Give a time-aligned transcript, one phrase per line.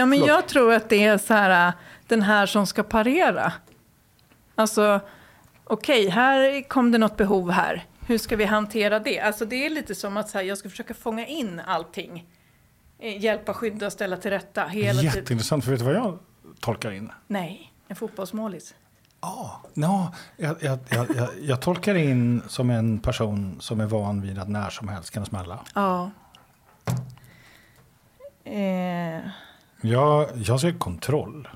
[0.00, 0.28] Ja, men Förlåt.
[0.28, 1.72] jag tror att det är så här,
[2.06, 3.52] den här som ska parera.
[4.54, 5.00] Alltså,
[5.64, 7.84] okej, här kom det något behov här.
[8.06, 9.20] Hur ska vi hantera det?
[9.20, 12.26] Alltså det är lite som att så här, jag ska försöka fånga in allting.
[12.98, 15.02] Eh, Hjälpa, skydda, ställa till rätta hela.
[15.02, 16.18] Jätteintressant, för vet du vad jag
[16.60, 17.12] tolkar in?
[17.26, 18.74] Nej, en fotbollsmålis.
[19.20, 24.22] Ja, ja jag, jag, jag, jag, jag tolkar in som en person som är van
[24.22, 25.58] vid att när som helst kan smälla.
[25.74, 26.10] Ja.
[28.44, 29.20] Eh,
[29.80, 31.48] Jag, jag ser kontroll.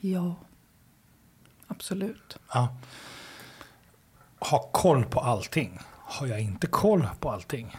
[0.00, 0.34] ja.
[1.66, 2.38] Absolut.
[2.52, 2.76] Ja.
[4.38, 5.78] Ha koll på allting.
[5.90, 7.76] Har jag inte koll på allting,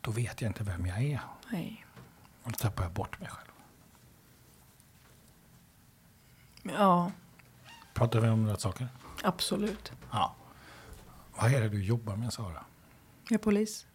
[0.00, 1.20] då vet jag inte vem jag är.
[1.52, 1.86] Nej.
[2.42, 3.50] Och då tappar jag bort mig själv.
[6.62, 7.12] Ja,
[7.94, 8.88] Pratar vi om rätt saker?
[9.22, 9.92] absolut.
[10.12, 10.34] Ja.
[11.36, 12.64] Vad är det du jobbar med, Sara?
[13.28, 13.86] Jag är polis.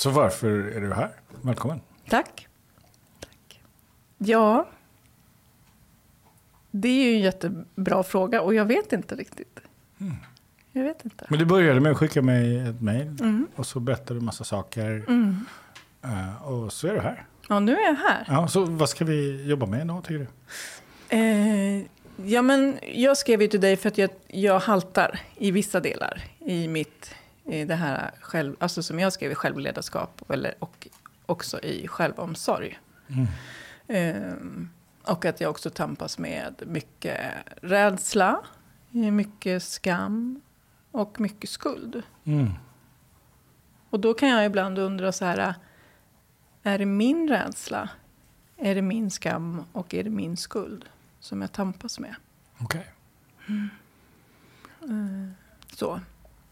[0.00, 1.10] Så varför är du här?
[1.42, 1.80] Välkommen.
[2.08, 2.48] Tack.
[3.20, 3.62] Tack.
[4.18, 4.68] Ja.
[6.70, 9.60] Det är ju en jättebra fråga och jag vet inte riktigt.
[10.72, 11.26] Jag vet inte.
[11.28, 13.46] Men du började med att skicka mig ett mejl Mm.
[13.56, 15.04] och så berättade du massa saker.
[15.08, 15.46] Mm.
[16.02, 17.26] Eh, och så är du här.
[17.48, 18.24] Ja, nu är jag här.
[18.28, 21.16] Ja, så vad ska vi jobba med idag, tycker du?
[21.16, 21.82] Eh,
[22.30, 26.22] ja, men jag skrev ju till dig för att jag, jag haltar i vissa delar
[26.38, 27.14] i mitt,
[27.50, 30.88] det här själv, alltså som jag skrev i självledarskap eller, och
[31.26, 32.78] också i självomsorg.
[33.08, 33.26] Mm.
[33.86, 34.34] Eh,
[35.12, 37.20] och att jag också tampas med mycket
[37.62, 38.40] rädsla,
[38.90, 40.40] mycket skam
[40.90, 42.02] och mycket skuld.
[42.24, 42.50] Mm.
[43.90, 45.54] Och då kan jag ibland undra så här,
[46.62, 47.88] är det min rädsla,
[48.56, 50.84] är det min skam och är det min skuld
[51.20, 52.14] som jag tampas med?
[52.58, 52.86] Okej.
[55.72, 56.00] Så.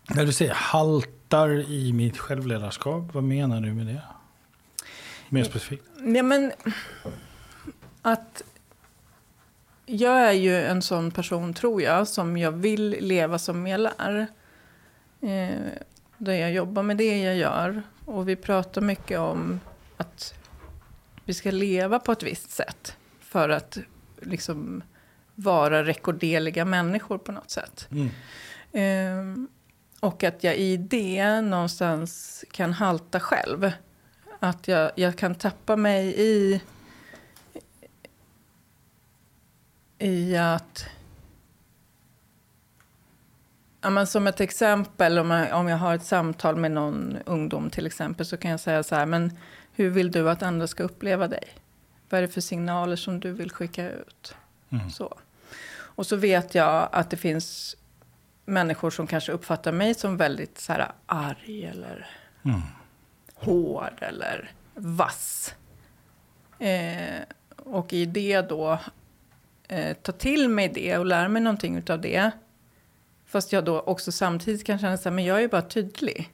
[0.09, 4.03] När du säger haltar i mitt självledarskap, vad menar du med det?
[5.29, 5.85] Mer specifikt.
[6.05, 6.53] Ja, men
[8.03, 8.43] att
[9.87, 14.27] jag är ju en sån person, tror jag, som jag vill leva som jag lär.
[15.21, 15.59] Eh,
[16.19, 17.83] där jag jobbar med det jag gör.
[18.05, 19.61] Och vi pratar mycket om
[19.97, 20.35] att
[21.25, 22.97] vi ska leva på ett visst sätt.
[23.21, 23.79] För att
[24.23, 24.83] liksom
[25.35, 27.89] vara rekorderliga människor på något sätt.
[27.91, 28.11] Mm.
[28.73, 29.49] Ehm,
[30.01, 33.73] och att jag i det någonstans kan halta själv.
[34.39, 36.61] Att jag, jag kan tappa mig i,
[39.99, 40.87] i att...
[43.81, 47.71] Ja, men som ett exempel, om jag, om jag har ett samtal med någon ungdom
[47.71, 49.39] till exempel, så kan jag säga så här, men
[49.73, 51.45] hur vill du att andra ska uppleva dig?
[52.09, 54.35] Vad är det för signaler som du vill skicka ut?
[54.71, 54.91] Mm.
[54.91, 55.19] Så.
[55.71, 57.77] Och så vet jag att det finns
[58.49, 62.07] människor som kanske uppfattar mig som väldigt så här, arg eller
[62.45, 62.61] Mm.
[63.35, 65.55] hård eller vass.
[66.59, 67.21] Eh,
[67.57, 68.79] och i det då
[69.69, 72.31] eh, ta till mig det och lära mig någonting av det.
[73.27, 76.33] Fast jag då också samtidigt kan känna så här, men jag är ju bara tydlig.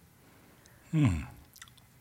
[0.91, 1.27] Mm.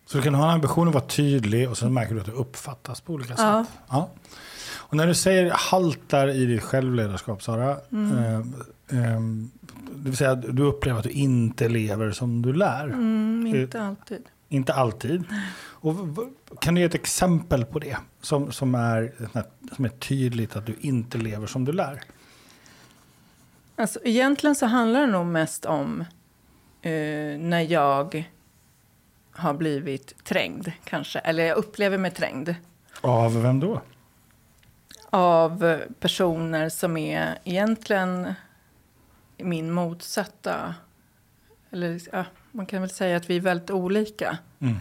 [0.06, 2.32] Så du kan ha en ambition att vara tydlig och sen märker du att det
[2.32, 3.66] uppfattas på olika Ja.
[3.66, 3.80] sätt.
[3.90, 4.10] Ja.
[4.94, 7.78] Och när du säger haltar i ditt självledarskap, Sara.
[7.92, 8.18] Mm.
[8.18, 8.36] Eh,
[9.00, 9.20] eh,
[9.96, 12.84] det vill säga att du upplever att du inte lever som du lär.
[12.84, 14.24] Mm, inte alltid.
[14.50, 15.24] Inte alltid.
[15.56, 15.96] Och
[16.62, 17.98] kan du ge ett exempel på det?
[18.22, 19.14] Som, som, är,
[19.76, 22.02] som är tydligt att du inte lever som du lär.
[23.76, 26.02] Alltså, egentligen så handlar det nog mest om
[26.82, 28.26] eh, när jag
[29.32, 31.20] har blivit trängd, kanske.
[31.20, 32.56] Eller jag upplever mig trängd.
[33.02, 33.82] Av vem då?
[35.14, 38.34] Av personer som är egentligen
[39.38, 40.76] min motsatta.
[41.72, 44.38] Eller ja, man kan väl säga att vi är väldigt olika.
[44.60, 44.76] Mm.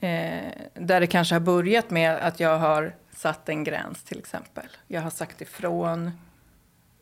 [0.00, 4.66] Eh, där det kanske har börjat med att jag har satt en gräns till exempel.
[4.86, 6.10] Jag har sagt ifrån.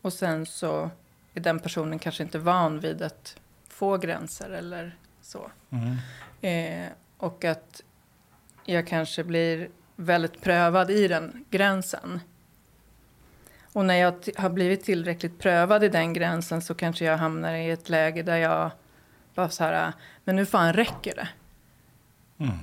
[0.01, 0.89] Och sen så
[1.33, 3.37] är den personen kanske inte van vid att
[3.69, 5.51] få gränser eller så.
[5.69, 5.97] Mm.
[6.41, 7.81] Eh, och att
[8.65, 12.19] jag kanske blir väldigt prövad i den gränsen.
[13.75, 17.69] Och när jag har blivit tillräckligt prövad i den gränsen så kanske jag hamnar i
[17.69, 18.71] ett läge där jag
[19.33, 19.93] bara så här,
[20.23, 21.27] men nu fan räcker det.
[22.37, 22.57] Mm.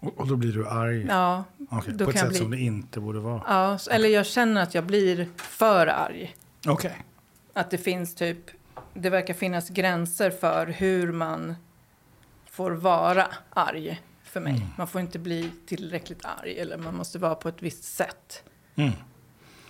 [0.00, 1.06] Och, och då blir du arg?
[1.08, 3.42] Ja, Okej, då på ett sätt bli- som det inte borde vara?
[3.46, 6.36] ja, eller jag känner att jag blir för arg.
[6.66, 7.04] Okej.
[7.52, 8.50] Att det finns typ
[8.94, 11.54] det verkar finnas gränser för hur man
[12.50, 14.56] får vara arg för mig.
[14.56, 14.68] Mm.
[14.78, 18.42] Man får inte bli tillräckligt arg eller man måste vara på ett visst sätt.
[18.76, 18.92] Mm.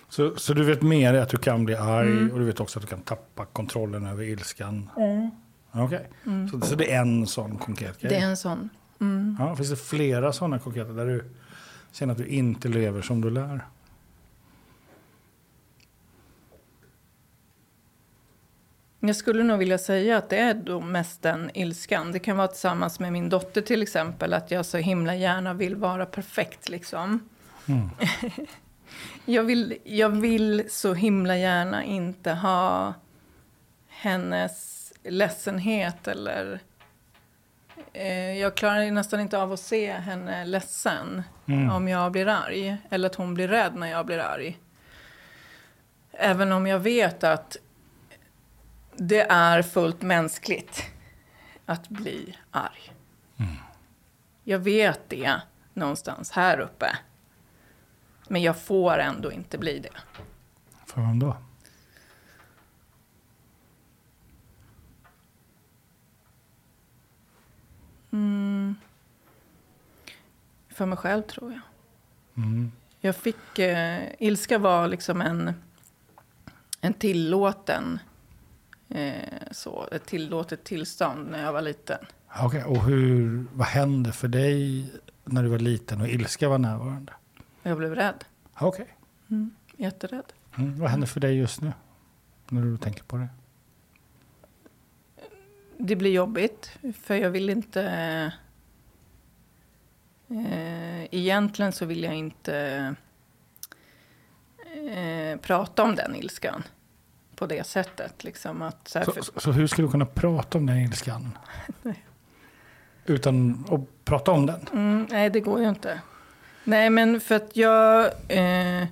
[0.09, 2.31] Så, så du vet mer att du kan bli arg Mm.
[2.31, 4.89] och du vet också att du kan tappa kontrollen över ilskan?
[4.97, 5.29] Mm.
[5.71, 6.09] Okej,
[6.51, 8.09] så, så det är en sån konkret grej?
[8.09, 8.69] Det är en sån.
[9.01, 9.35] Mm.
[9.39, 11.23] Ja, finns det flera sådana konkreta där du
[11.91, 13.61] känner att du inte lever som du lär?
[18.99, 22.11] Jag skulle nog vilja säga att det är då mest den ilskan.
[22.11, 24.33] Det kan vara tillsammans med min dotter till exempel.
[24.33, 27.29] Att jag så himla gärna vill vara perfekt liksom.
[27.65, 27.89] Mm.
[29.25, 32.93] Jag vill, jag vill så himla gärna inte ha
[33.87, 36.59] hennes ledsenhet eller...
[37.93, 41.69] Eh, jag klarar nästan inte av att se henne ledsen Mm.
[41.69, 42.77] om jag blir arg.
[42.89, 44.59] Eller att hon blir rädd när jag blir arg.
[46.11, 47.57] Även om jag vet att
[48.95, 50.83] det är fullt mänskligt
[51.65, 52.93] att bli arg.
[54.43, 55.41] Jag vet det
[55.73, 56.95] någonstans här uppe.
[58.29, 60.23] Men jag får ändå inte bli det.
[60.85, 61.37] För vem då?
[70.79, 71.61] För mig själv tror jag.
[72.43, 72.71] Mm.
[72.99, 73.59] Jag fick...
[73.59, 75.53] Eh, ilska var liksom en,
[76.81, 77.99] en tillåten...
[78.89, 79.13] Eh,
[79.51, 81.97] så, ett tillåtet tillstånd när jag var liten.
[82.41, 84.91] Okej, och hur, vad hände för dig
[85.25, 87.13] när du var liten och ilska var närvarande?
[87.69, 88.25] Jag blev rädd.
[88.59, 88.95] Okej,
[89.29, 90.33] Mm, jätterädd.
[90.57, 90.79] mm.
[90.79, 91.73] vad händer för dig just nu?
[92.49, 93.27] När du tänker på det?
[95.77, 96.71] Det blir jobbigt,
[97.01, 97.83] för jag vill inte...
[100.29, 102.55] Eh, egentligen så vill jag inte
[104.91, 106.63] eh, prata om den ilskan
[107.35, 108.23] på det sättet.
[108.23, 111.37] Liksom att, så för, så, så hur skulle du kunna prata om den ilskan?
[113.05, 114.59] Utan att prata om den?
[114.73, 116.01] mm, nej, det går ju inte.
[116.63, 118.05] Nej, men för att jag...
[118.27, 118.87] Eh,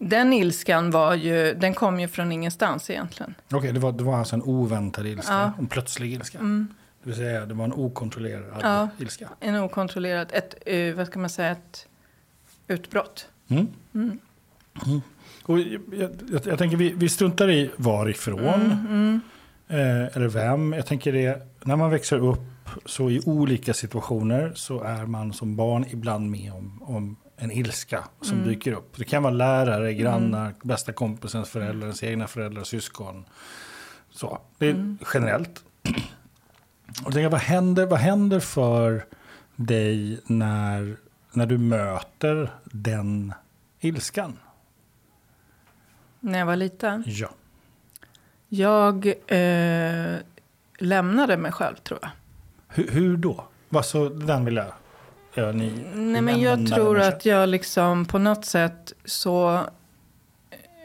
[0.00, 3.34] den ilskan var ju, den kom ju från ingenstans egentligen.
[3.52, 5.52] Okej, det, var, det var alltså en oväntad ilska, Ja.
[5.58, 6.38] en plötslig ilska.
[6.38, 6.68] Mm.
[7.02, 8.88] Det vill säga, det var en okontrollerad Ja.
[8.98, 9.28] ilska.
[9.40, 11.86] En okontrollerad, ett, eh, vad ska man säga, ett
[12.68, 13.28] utbrott.
[13.48, 13.66] Mm.
[13.94, 14.18] Mm.
[15.42, 15.80] Och jag,
[16.30, 18.38] jag, jag tänker, vi, vi struntar i varifrån,
[18.88, 19.20] Mm,
[19.68, 20.72] eh, eller vem.
[20.72, 22.40] Jag tänker det, när man växer upp
[22.84, 28.04] så i olika situationer så är man som barn ibland med om, om en ilska
[28.20, 28.96] som dyker upp.
[28.96, 33.24] Det kan vara lärare, grannar, bästa kompisens föräldrar, ens egna föräldrar, syskon.
[34.10, 35.64] Så, det är generellt.
[37.04, 39.04] Och tänker, vad, händer, vad händer för
[39.56, 40.96] dig när,
[41.32, 43.34] när du möter den
[43.80, 44.38] ilskan?
[46.20, 47.04] När jag var liten.
[47.06, 47.28] Ja.
[48.48, 50.16] Jag eh,
[50.78, 52.10] lämnade mig själv, tror jag.
[52.68, 53.44] Hur, hur då?
[53.68, 54.72] Vad så, den vill jag...
[55.34, 59.64] Ja, ni Nej, men jag tror att jag liksom på något sätt så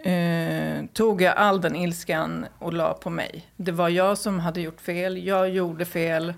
[0.03, 3.47] eh, tog jag all den ilskan och la på mig.
[3.55, 5.25] Det var jag som hade gjort fel.
[5.25, 6.33] Jag gjorde fel.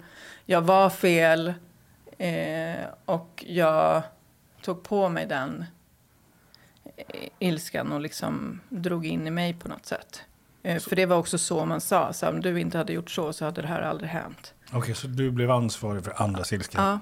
[0.45, 1.53] Jag var fel.
[2.17, 4.01] Eh, och jag
[4.61, 5.65] tog på mig den
[6.97, 10.21] eh, ilskan och liksom drog in i mig på något sätt.
[10.63, 12.13] Eh, för det var också så man sa.
[12.13, 14.53] Så om du inte hade gjort så så hade det här aldrig hänt.
[14.75, 16.77] Okej, så du blev ansvarig för andras ilska?
[16.77, 16.99] Ja.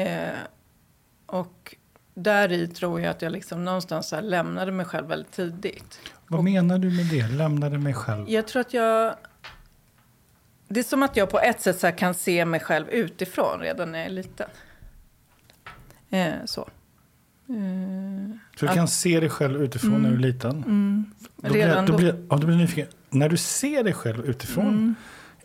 [0.00, 0.28] Eh,
[1.26, 1.76] och
[2.14, 6.00] där i tror jag att jag liksom någonstans lämnade mig själv väldigt tidigt.
[6.26, 7.28] Vad menar du med det?
[7.28, 8.28] Lämnade mig själv?
[8.30, 9.14] Jag tror att jag...
[10.68, 13.60] Det är som att jag på ett sätt så här kan se mig själv utifrån
[13.60, 14.48] redan när jag är liten.
[16.10, 16.60] Eh, så.
[16.60, 20.50] Eh, Så du att- kan se dig själv utifrån när du är liten?
[20.50, 21.04] mm,
[21.36, 21.96] Då blir, då då.
[21.96, 22.86] blir, ja, då blir jag nyfiken.
[23.10, 24.94] När du ser dig själv utifrån, Mm.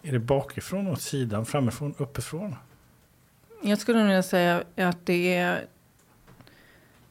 [0.06, 2.56] Är det bakifrån, åt sidan, framifrån, uppifrån?
[3.62, 5.68] Jag skulle nog säga att det är...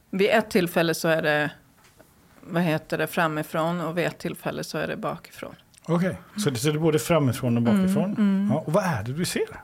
[0.09, 1.51] Vid ett tillfälle så är det
[2.41, 5.55] vad heter det, framifrån och vid ett tillfälle så är det bakifrån.
[5.85, 8.11] Okej, det, så det är både framifrån och bakifrån?
[8.17, 8.49] mm.
[8.51, 9.61] Ja, och vad är det du ser?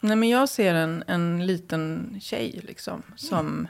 [0.00, 3.68] Nej, men jag ser en, en liten tjej liksom, som,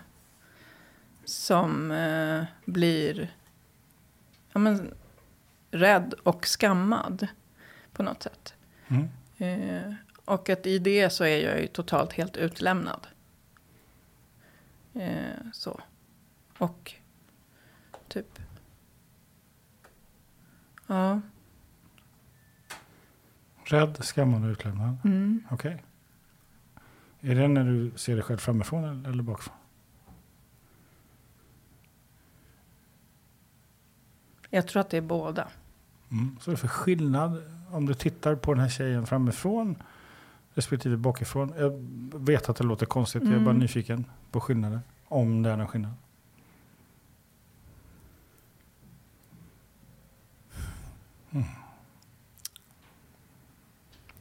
[1.24, 3.34] som eh, blir
[4.52, 4.94] ja, men,
[5.72, 7.26] rädd och skammad
[7.92, 8.54] på något sätt.
[8.88, 9.08] Mm.
[9.38, 13.06] Eh, och att i det så är jag ju totalt helt utlämnad.
[14.94, 15.80] Eh, så.
[16.58, 16.94] Och
[18.08, 18.38] typ...
[20.86, 21.20] Ja.
[23.64, 24.96] Rädd, skammad och utlämnad?
[25.04, 25.44] Mm.
[25.50, 25.82] Okej.
[27.20, 29.56] Är det när du ser dig själv framifrån eller- eller bakifrån?
[34.50, 35.48] Jag tror att det är båda.
[36.12, 36.36] Mm.
[36.40, 39.76] Så är det för skillnad om du tittar på den här tjejen framifrån
[40.54, 41.52] respektive bakifrån?
[41.58, 41.72] Jag
[42.20, 43.58] vet att det låter konstigt, jag är bara Mm.
[43.58, 44.80] nyfiken på skillnaden.
[45.08, 45.92] Om det är någon skillnad.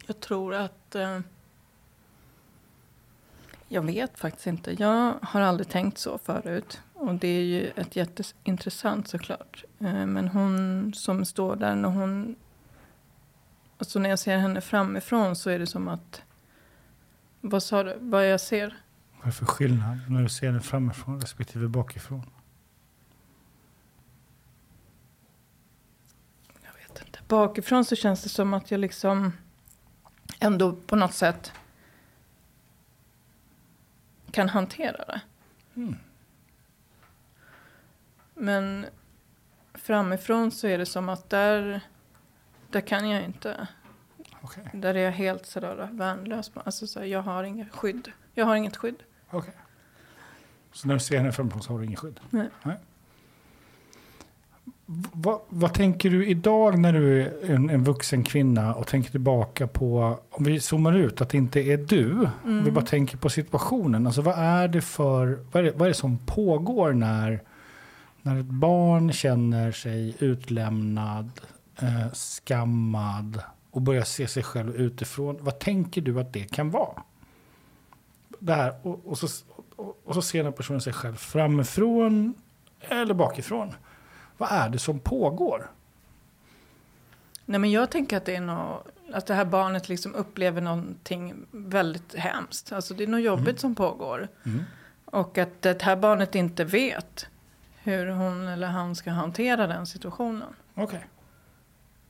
[0.05, 0.95] Jag tror att...
[0.95, 1.19] Eh,
[3.67, 4.81] jag vet faktiskt inte.
[4.83, 6.81] Jag har aldrig tänkt så förut.
[7.01, 9.63] Och det är ju ett jätteintressant såklart.
[9.79, 12.36] Eh, men hon som står där när hon...
[13.77, 16.22] Alltså när jag ser henne framifrån så är det som att...
[17.41, 17.98] Vad sa du?
[18.00, 18.84] Vad jag ser?
[19.17, 22.25] Vad är det för skillnad när du ser den framifrån respektive bakifrån?
[26.63, 27.20] Jag vet inte.
[27.27, 29.34] Bakifrån så känns det som att jag liksom
[30.39, 31.51] ändå på något sätt
[34.31, 35.22] kan hantera det.
[35.75, 35.96] Mm.
[38.41, 38.86] Men
[39.74, 41.81] framifrån så är det som att där,
[42.69, 43.67] där kan jag inte.
[44.41, 44.63] Okej.
[44.74, 46.51] Där är jag helt sådär värnlös.
[46.53, 48.12] Alltså så här, jag har inget skydd.
[48.33, 48.95] Jag har inget skydd.
[49.29, 49.53] okej.
[50.74, 52.19] Så när du ser henne framifrån så har du ingen skydd?
[52.29, 52.48] Nej.
[54.86, 59.12] V- vad- vad tänker du idag när du är en, en vuxen kvinna och tänker
[59.12, 62.12] tillbaka på, om vi zoomar ut, att det inte är du.
[62.19, 62.74] Om vi Mm.
[62.74, 64.05] bara tänker på situationen.
[64.07, 67.41] Alltså vad är det för, vad är det, vad är det som pågår när,
[68.21, 71.41] när ett barn känner sig utlämnad,
[71.81, 75.37] eh, skammad och börjar se sig själv utifrån.
[75.39, 77.03] Vad tänker du att det kan vara?
[78.39, 79.27] Det här, och, och, så,
[79.75, 82.33] och, och så ser den personen sig själv framifrån
[82.79, 83.73] eller bakifrån.
[84.37, 85.71] Vad är det som pågår?
[87.45, 91.33] Nej, men jag tänker att det är något, att det här barnet liksom upplever någonting
[91.51, 92.71] väldigt hemskt.
[92.71, 94.27] Alltså det är något jobbigt som pågår.
[94.45, 94.63] Mm.
[95.05, 97.27] Och att det här barnet inte vet
[97.83, 100.53] hur hon eller han ska hantera den situationen.
[100.75, 101.05] Okej.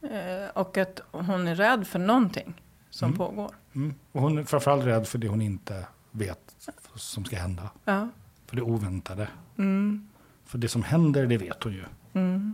[0.02, 3.18] Eh, och att hon är rädd för någonting som Mm.
[3.18, 3.52] pågår.
[3.76, 3.96] Mm.
[4.12, 6.56] Och hon är framförallt rädd för det hon inte vet
[6.96, 7.70] som ska hända.
[7.86, 8.08] Ja.
[8.46, 9.28] För det oväntade.
[9.58, 10.08] Mm.
[10.46, 11.84] För det som händer, det vet hon ju.
[12.14, 12.54] Mm.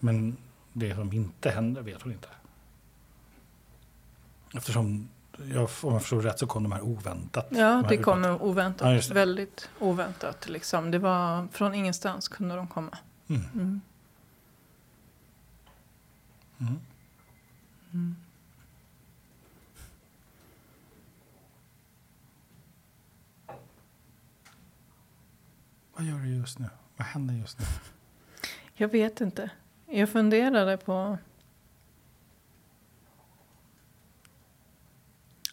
[0.00, 0.36] Men
[0.72, 2.28] det som inte händer vet hon inte.
[4.54, 7.50] Eftersom, jag, om jag förstår rätt, så kom de här oväntat.
[7.50, 9.08] De Ja, här det pratar- kommer oväntat.
[9.08, 9.14] Ja.
[9.14, 10.48] Väldigt oväntat.
[10.48, 10.90] Liksom.
[10.90, 12.98] Det var från ingenstans kunde de komma.
[13.28, 13.42] Mm.
[13.54, 13.80] Mm.
[16.60, 16.80] Mm.
[17.92, 18.16] Mm.
[25.96, 26.68] Vad gör du just nu?
[26.96, 27.64] Vad händer just nu?
[28.74, 29.50] Jag vet inte.
[29.86, 31.18] Jag funderade på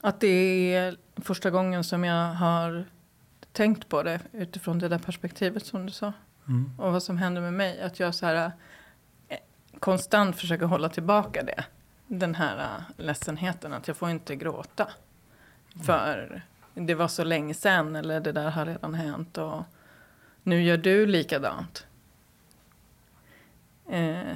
[0.01, 2.85] att det är första gången som jag har
[3.51, 6.13] tänkt på det utifrån det där perspektivet som du sa.
[6.47, 6.71] Mm.
[6.77, 7.81] Och vad som händer med mig.
[7.81, 8.51] Att jag så här,
[9.27, 9.37] eh,
[9.79, 11.65] konstant försöker hålla tillbaka det.
[12.07, 13.73] Den här eh, ledsenheten.
[13.73, 14.87] Att jag får inte gråta.
[15.85, 16.41] För
[16.73, 17.95] det var så länge sedan.
[17.95, 19.37] Eller det där har redan hänt.
[19.37, 19.63] Och
[20.43, 21.85] nu gör du likadant.
[23.89, 24.35] Eh,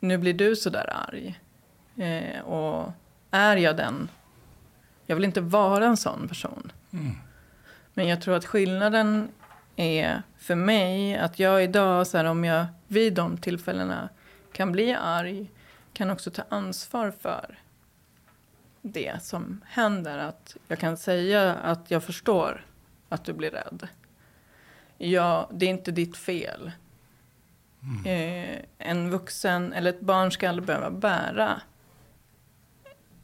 [0.00, 1.40] nu blir du så där arg.
[1.96, 2.92] Eh, och
[3.30, 4.08] är jag den?
[5.06, 6.72] Jag vill inte vara en sån person.
[6.92, 7.14] Mm.
[7.94, 9.28] Men jag tror att skillnaden
[9.76, 14.08] är för mig att jag idag, så här, om jag vid de tillfällena
[14.52, 15.50] kan bli arg,
[15.92, 17.58] kan också ta ansvar för
[18.82, 20.18] det som händer.
[20.18, 22.66] Att jag kan säga att jag förstår
[23.08, 23.88] att du blir rädd.
[24.98, 26.72] Ja, det är inte ditt fel.
[28.04, 31.60] Eh, en vuxen eller ett barn ska aldrig behöva bära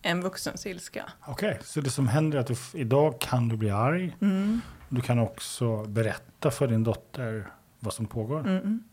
[0.02, 1.12] en vuxens ilska.
[1.26, 4.16] Okej, så det som händer är att du, idag kan du bli arg.
[4.20, 4.60] Mm.
[4.88, 8.40] Du kan också berätta för din dotter vad som pågår.
[8.40, 8.84] Mm.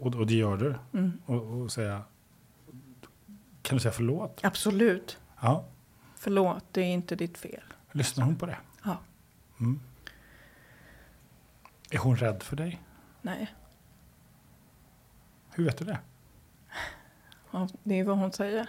[0.00, 0.74] Och, och det gör du.
[0.92, 1.20] Mm.
[1.26, 2.02] Och, och säga,
[3.62, 4.40] kan du säga förlåt?
[4.42, 5.18] Absolut.
[5.40, 5.64] Ja.
[6.16, 7.62] Förlåt, det är inte ditt fel.
[7.92, 8.58] Lyssnar hon på det?
[8.84, 8.98] Ja.
[9.60, 9.80] Mm.
[11.90, 12.82] Är hon rädd för dig?
[13.22, 13.54] Nej,
[15.50, 15.98] Hur vet du det?
[17.50, 18.66] ja, det är vad hon säger.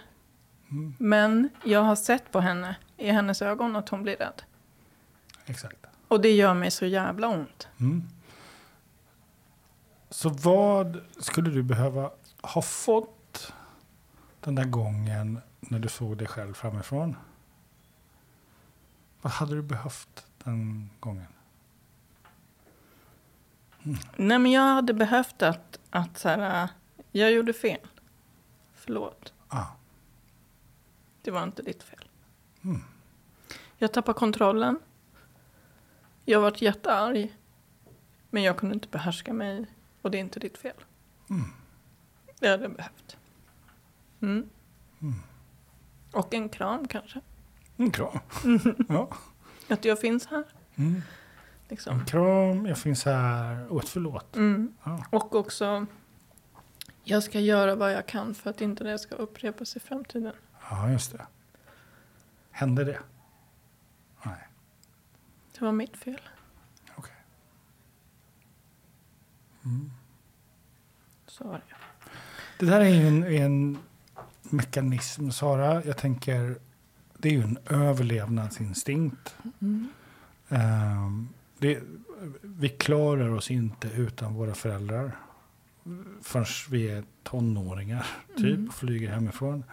[0.70, 0.94] Mm.
[0.98, 4.42] Men jag har sett på henne, i hennes ögon, att hon blir rädd.
[5.46, 5.86] Exakt.
[6.08, 7.68] Och det gör mig så jävla ont.
[7.80, 8.08] Mm.
[10.10, 12.10] Så vad skulle du behöva
[12.42, 13.52] ha fått
[14.40, 17.16] den där gången när du såg dig själv framifrån?
[19.22, 21.26] Vad hade du behövt den gången?
[24.16, 26.70] Nej, men jag hade behövt att, att så här, äh,
[27.12, 27.80] jag gjorde fel.
[28.74, 29.64] Förlåt, Ah.
[31.28, 32.08] Det var inte ditt fel.
[32.64, 32.80] Mm.
[33.76, 34.78] Jag tappade kontrollen.
[36.24, 37.36] Jag varit jättearg.
[38.30, 39.66] Men jag kunde inte behärska mig.
[40.02, 40.74] Och det är inte ditt fel.
[41.30, 41.44] Mm.
[42.40, 43.16] Det hade jag behövt.
[44.20, 44.50] Mm.
[46.12, 47.20] Och en kram kanske.
[47.76, 48.18] En kram.
[48.88, 49.08] Ja.
[49.68, 50.44] Att jag finns här.
[50.76, 51.02] Mm.
[51.68, 52.00] Liksom.
[52.00, 54.36] En kram, jag finns här och ett förlåt.
[54.36, 54.74] Mm.
[54.84, 55.04] Ja.
[55.10, 55.86] Och också,
[57.04, 60.32] jag ska göra vad jag kan för att inte det ska upprepas i framtiden.
[60.70, 61.26] Ja, just det.
[62.50, 62.98] Hände det?
[64.22, 64.48] Nej,
[65.58, 66.20] Det var mitt fel.
[66.96, 67.16] okej.
[71.26, 71.74] Så var det.
[72.58, 73.78] Det där är ju en, en
[74.42, 75.84] mekanism, Sara.
[75.84, 76.58] Jag tänker,
[77.18, 79.36] det är ju en överlevnadsinstinkt.
[80.48, 81.80] Ehm, det,
[82.42, 85.16] vi klarar oss inte utan våra föräldrar
[86.22, 88.06] förrän vi är tonåringar,
[88.36, 89.64] typ, och flyger hemifrån.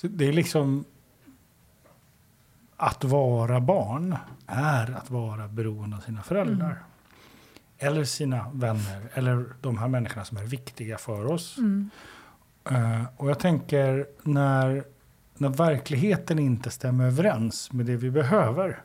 [0.00, 0.84] Så det är liksom...
[2.76, 4.16] Att vara barn
[4.46, 6.82] är att vara beroende av sina föräldrar.
[7.78, 11.56] Eller sina vänner, eller de här människorna som är viktiga för oss.
[12.70, 14.84] Eh, och jag tänker när,
[15.34, 18.82] när verkligheten inte stämmer överens med det vi behöver.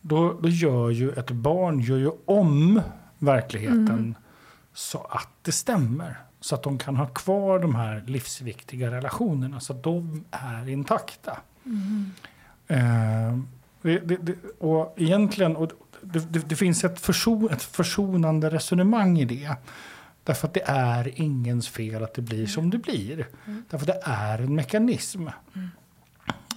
[0.00, 2.80] Då, då gör ju ett barn gör ju om
[3.18, 4.14] verkligheten
[4.74, 6.18] så att det stämmer.
[6.40, 11.38] Så att de kan ha kvar de här livsviktiga relationerna så att de är intakta.
[12.66, 13.38] Eh,
[13.82, 15.70] det, det, och egentligen, och
[16.02, 19.50] det, det, finns ett, förson, ett försonande resonemang i det.
[20.24, 23.26] Därför att det är ingens fel att det blir som det blir.
[23.70, 25.26] Därför att det är en mekanism.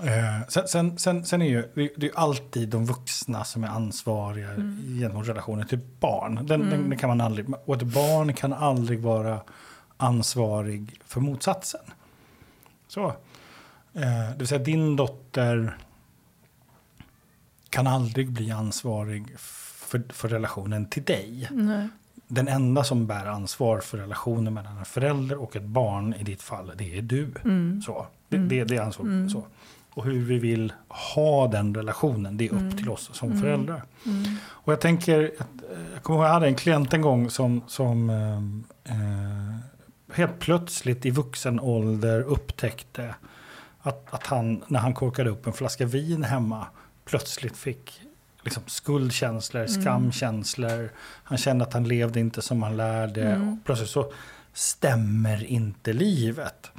[0.03, 4.49] Eh, sen, sen, sen, sen är ju, det, är alltid de vuxna som är ansvariga
[4.83, 6.35] genom relationen till barn.
[6.35, 9.39] Den, den, den kan man aldrig, och ett barn kan aldrig vara
[10.01, 11.81] ansvarig för motsatsen.
[12.87, 13.07] Så.
[13.93, 15.77] Eh, det vill säga din dotter
[17.69, 21.47] kan aldrig bli ansvarig för, för relationen till dig.
[21.51, 21.87] Nej.
[22.27, 26.41] Den enda som bär ansvar för relationen mellan en förälder och ett barn i ditt
[26.41, 27.33] fall, det är du.
[27.85, 28.07] Så.
[28.29, 29.29] Det, det, det är ansvar.
[29.29, 29.43] Så.
[29.93, 33.83] Och hur vi vill ha den relationen, det är upp till oss som föräldrar.
[34.43, 37.61] Och jag tänker, att, eh, jag kommer ihåg jag hade en klient en gång som,
[37.67, 39.55] som eh, eh,
[40.13, 43.15] helt plötsligt i vuxen ålder upptäckte
[43.81, 46.65] att, att han, när han korkade upp en flaska vin hemma,
[47.05, 48.01] plötsligt fick
[48.43, 50.89] liksom skuldkänslor, skamkänslor.
[51.23, 53.35] Han kände att han levde inte som han lärde.
[53.37, 54.11] Och plötsligt så
[54.53, 56.71] stämmer inte livet.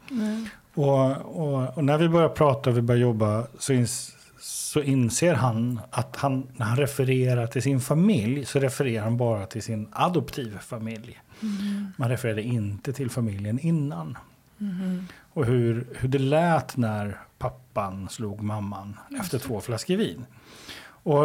[0.75, 5.35] Och, och, och när vi börjar prata och vi börjar jobba så, ins, så inser
[5.35, 9.89] han att han, när han refererar till sin familj så refererar han bara till sin
[9.93, 11.21] adoptivfamilj.
[11.97, 14.19] Man refererade inte till familjen innan.
[15.33, 20.25] Och hur, hur det lät när pappan slog mamman efter två flaskor vin.
[20.85, 21.25] Och,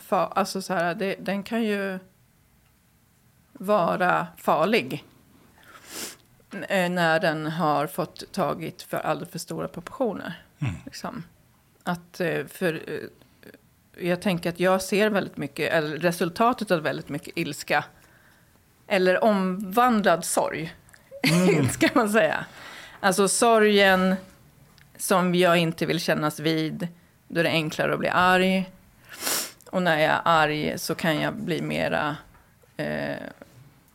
[0.00, 1.98] Fa, alltså så här, det, den kan ju
[3.62, 5.04] vara farlig
[6.68, 10.42] eh, när den har fått tagit för alldeles för stora proportioner.
[10.84, 11.24] Liksom.
[11.82, 17.08] Att, eh, för eh, jag tänker att jag ser väldigt mycket, eller resultatet av väldigt
[17.08, 17.84] mycket ilska.
[18.86, 20.74] Eller omvandlad sorg,
[21.24, 21.68] Mm.
[21.70, 22.44] ska man säga.
[23.00, 24.14] Alltså sorgen
[24.96, 26.88] som jag inte vill kännas vid.
[27.28, 28.70] Då är det enklare att bli arg.
[29.70, 32.16] Och när jag är arg så kan jag bli mera
[32.76, 33.16] eh,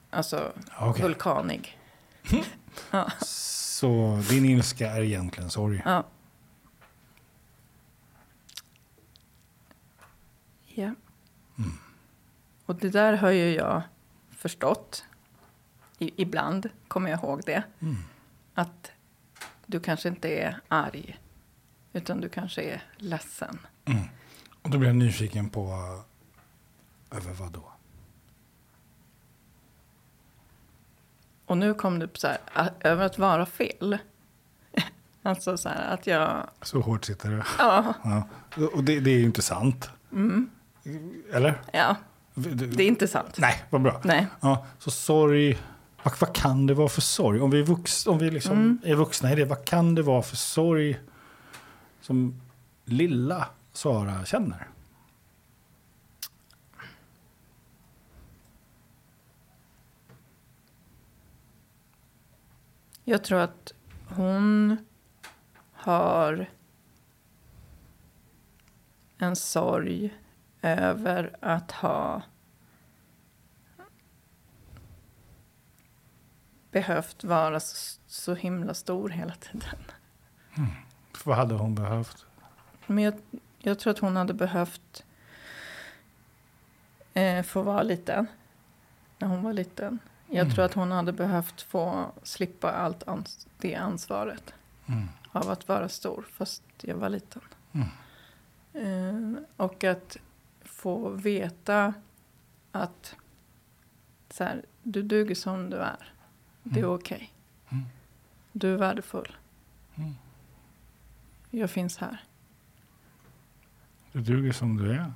[0.09, 1.03] alltså, Okej.
[1.03, 1.79] vulkanig.
[2.91, 3.11] ja.
[3.21, 5.81] Så din ilska är egentligen sorg.
[5.85, 6.03] Ja.
[10.65, 10.91] Ja.
[12.65, 13.81] Och det där har ju jag
[14.31, 15.05] förstått.
[15.99, 17.63] I, ibland kommer jag ihåg det.
[18.53, 18.91] Att
[19.65, 21.19] du kanske inte är arg.
[21.93, 23.59] Utan du kanske är ledsen.
[24.61, 25.69] Och då blir jag nyfiken på
[27.11, 27.71] över vad då?
[31.47, 33.97] Och nu kom det upp så här, a- över att vara fel.
[35.23, 37.43] alltså så här att jag, Så hårt sitter det.
[37.57, 38.27] ja, Ja.
[38.73, 39.89] Och det, det är ju inte sant.
[41.33, 41.61] Eller?
[41.73, 41.95] ja,
[42.33, 43.35] Du- det är inte sant.
[43.37, 44.01] Nej, vad bra.
[44.03, 44.27] Nej.
[44.41, 45.57] Ja, så sorg,
[46.03, 47.41] vad, vad kan det vara för sorg?
[47.41, 50.21] Om vi, är vux, om vi liksom är vuxna i det, vad kan det vara
[50.21, 50.99] för sorg
[52.01, 52.41] som
[52.85, 54.67] lilla Sara känner?
[63.09, 63.73] Jag tror att
[64.07, 64.77] hon
[65.71, 66.49] har
[69.17, 70.17] en sorg
[70.61, 72.21] över att ha
[76.71, 79.79] behövt vara så, så himla stor hela tiden.
[81.25, 82.25] Vad hade hon behövt?
[82.85, 83.13] Men jag,
[83.59, 85.05] jag tror att hon hade behövt
[87.13, 88.27] eh, få vara liten.
[89.17, 89.99] När hon var liten.
[90.29, 90.53] Jag Mm.
[90.53, 94.53] tror att hon hade behövt få slippa allt ans- det ansvaret.
[94.85, 95.07] Mm.
[95.31, 97.41] Av att vara stor fast jag var liten.
[97.71, 97.87] Mm.
[99.37, 100.17] Eh, och att
[100.63, 101.93] få veta
[102.71, 103.15] att
[104.29, 106.13] så här, du duger som du är.
[106.63, 106.95] Det är Mm.
[106.95, 107.33] okej.
[107.69, 107.83] Mm.
[108.51, 109.35] Du är värdefull.
[109.95, 110.13] Mm.
[111.51, 112.23] Jag finns här.
[114.11, 115.13] Du duger som du är.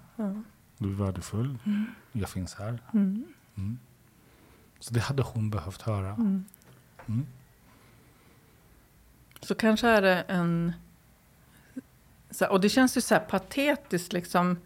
[0.78, 1.58] Du är värdefull.
[2.12, 2.80] Jag finns här.
[2.94, 3.26] Mm.
[4.82, 4.84] Mm.
[4.84, 6.08] Så det hade hon behövt höra.
[6.08, 6.46] Mm.
[7.08, 7.28] Mm.
[9.42, 10.74] Så kanske är det en...
[12.50, 14.58] Och det känns ju så här patetiskt liksom.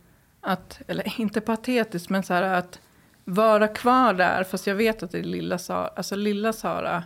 [0.42, 2.80] Att, eller inte patetiskt, men så här att
[3.26, 4.44] vara kvar där.
[4.44, 5.88] Fast jag vet att det är lilla Sara.
[5.88, 7.04] Alltså lilla Sara.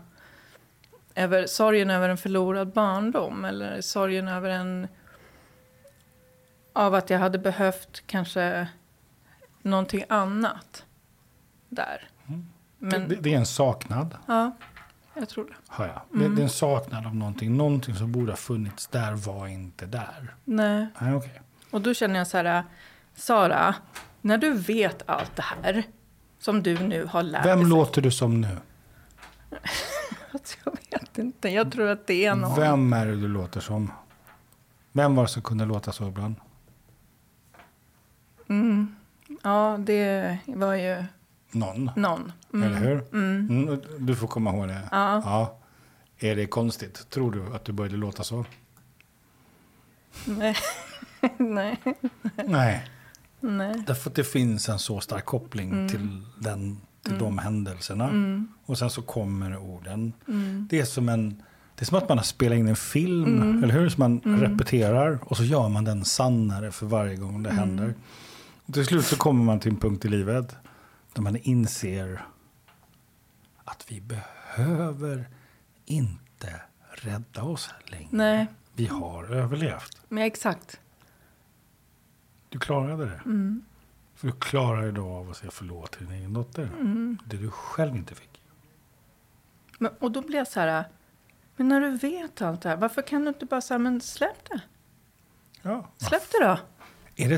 [1.16, 3.46] Över, sorgen över en förlorad barndom.
[3.46, 4.88] Eller sorgen över en...
[6.74, 8.68] Av att jag hade behövt kanske
[9.62, 10.86] någonting annat.
[11.70, 12.10] Där.
[12.80, 14.52] Men, Det, det är en saknad, ja,
[15.14, 15.54] jag tror det.
[15.68, 16.22] hör jag.
[16.22, 17.58] Det, det är en saknad av någonting.
[17.58, 20.36] Någonting som borde ha funnits där var inte där.
[20.46, 20.88] Nej.
[21.02, 21.42] Nej, okej.
[21.72, 22.64] Och då känner jag så här,
[23.16, 23.76] Sara,
[24.22, 25.84] när du vet allt det här
[26.40, 27.70] som du nu har lärt Vem dig.
[27.70, 28.58] låter du som nu?
[30.34, 32.56] Alltså, jag vet inte, jag tror att det är någon.
[32.56, 33.92] Vem är det du låter som?
[34.92, 36.36] Vem var det som kunde låta så ibland?
[38.50, 38.96] Mm.
[39.44, 41.04] Ja, det var ju
[41.52, 42.32] Någon, någon.
[42.54, 42.68] Mm.
[42.68, 43.04] eller hur?
[43.14, 43.48] Mm.
[43.68, 44.82] Mm, du får komma ihåg det.
[44.92, 45.22] Ja.
[45.26, 45.58] Ja.
[46.20, 47.10] Är det konstigt?
[47.10, 48.46] Tror du att du började låta så?
[50.26, 50.56] Nej.
[51.38, 51.78] Nej.
[52.46, 52.86] Nej.
[53.40, 53.84] Nej.
[53.88, 55.88] Därför att det finns en så stark koppling Mm.
[55.90, 58.12] till, den, till de händelserna.
[58.66, 60.14] Och sen så kommer orden.
[60.28, 60.68] Mm.
[60.70, 61.44] Det, är som en,
[61.76, 63.90] det är som att man har spelat in en film, eller hur?
[63.90, 64.42] Som man Mm.
[64.42, 67.44] repeterar och så gör man den sannare för varje gång Mm.
[67.44, 67.94] det händer.
[68.66, 70.56] Och till slut så kommer man till en punkt i livet
[71.14, 72.26] där man inser
[73.66, 75.30] att vi behöver
[75.86, 78.08] inte rädda oss längre.
[78.12, 80.02] Nej, Vi har överlevt.
[80.08, 80.80] men exakt.
[82.50, 83.22] Du klarade det.
[83.26, 83.64] Mm.
[84.16, 86.64] För du klarade då av att säga förlåt till din egen dotter.
[86.64, 87.18] Mm.
[87.26, 88.42] Det du själv inte fick.
[89.80, 90.84] Men, och då blir jag så här,
[91.56, 94.50] men när du vet allt det här, varför kan du inte bara säga, men släpp
[94.50, 94.62] det.
[95.62, 95.90] Ja.
[95.98, 96.60] Släpp det då.
[97.16, 97.38] Är det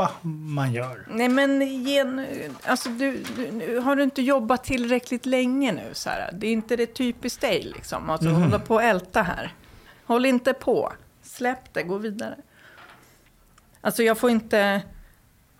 [0.00, 1.06] släppa man gör?
[1.10, 2.26] Nej, men gen,
[2.64, 5.92] alltså, du, du, har du inte jobbat tillräckligt länge nu?
[6.06, 6.30] Här?
[6.32, 8.10] Det är inte det typiskt dig, liksom.
[8.10, 8.42] Alltså, Mhm.
[8.42, 9.54] hålla på och älta här.
[10.04, 10.92] Håll inte på.
[11.22, 12.36] Släpp det, gå vidare.
[13.80, 14.82] Alltså, jag får inte...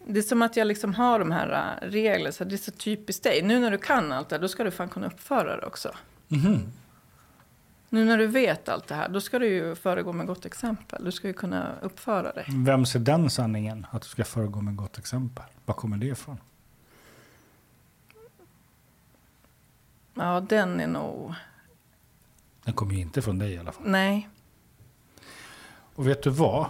[0.07, 2.71] Det är som att jag liksom har de här äh, reglerna, så det är så
[2.71, 3.43] typiskt dig.
[3.43, 5.95] Nu när du kan allt det då ska du fan kunna uppföra det också.
[6.29, 6.73] Mhm.
[7.93, 11.05] Nu när du vet allt det här, då ska du ju föregå med gott exempel.
[11.05, 12.45] Du ska ju kunna uppföra dig.
[12.49, 13.87] Vem ser den sanningen?
[13.91, 15.45] Att du ska föregå med gott exempel.
[15.65, 16.39] Var kommer det ifrån?
[20.15, 21.35] Ja, den är nog...
[22.65, 23.83] Den kommer ju inte från dig i alla fall.
[23.87, 24.29] Nej.
[25.95, 26.67] Och vet du vad?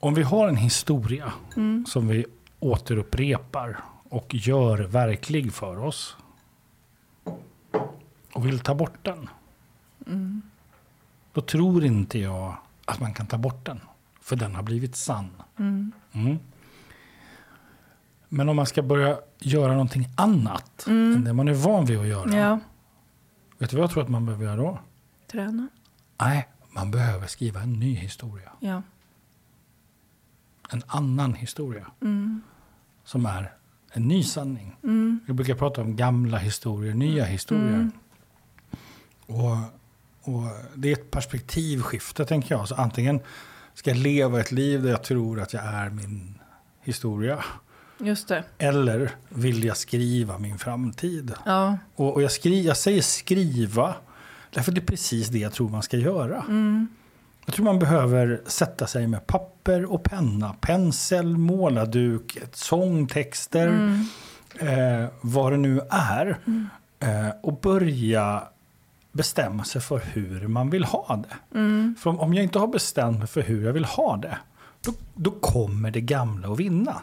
[0.00, 1.32] Om vi har en historia
[1.86, 2.26] som vi
[2.58, 6.16] återupprepar och gör verklig för oss
[8.32, 9.28] och vill ta bort den.
[11.32, 13.80] Då tror inte jag att man kan ta bort den.
[14.20, 15.30] För den har blivit sann.
[15.56, 15.92] Mm.
[18.28, 22.06] Men om man ska börja göra någonting annat än det man är van vid att
[22.06, 22.36] göra.
[22.36, 22.58] Ja.
[23.58, 24.78] Vet du vad jag tror att man behöver göra då?
[25.32, 25.68] Träna.
[26.20, 28.52] Nej, man behöver skriva en ny historia.
[28.60, 28.82] Ja.
[30.70, 31.86] En annan historia.
[32.00, 32.40] Mm.
[33.04, 33.52] Som är
[33.92, 34.76] en ny sanning.
[34.82, 35.20] Mm.
[35.26, 37.90] Vi brukar prata om gamla historier, nya historier.
[39.26, 39.79] Och,
[40.22, 40.42] och
[40.74, 42.68] det är ett perspektivskifte, tänker jag.
[42.68, 43.20] Så antingen
[43.74, 46.38] ska jag leva ett liv där jag tror att jag är min
[46.80, 47.44] historia.
[47.98, 48.44] Just det.
[48.58, 51.34] Eller vill jag skriva min framtid?
[51.46, 51.78] Ja.
[51.96, 53.94] Och, och jag, skri, jag säger skriva,
[54.50, 56.44] därför det är precis det jag tror man ska göra.
[57.46, 63.98] Jag tror man behöver sätta sig med papper och penna, pensel, målarduk, sångtexter,
[64.58, 66.38] eh, vad det nu är.
[67.00, 68.42] Eh, och börja
[69.12, 71.58] bestämma sig för hur man vill ha det.
[71.98, 74.38] För om, om jag inte har bestämt mig för hur jag vill ha det,
[74.80, 77.02] då, då kommer det gamla att vinna.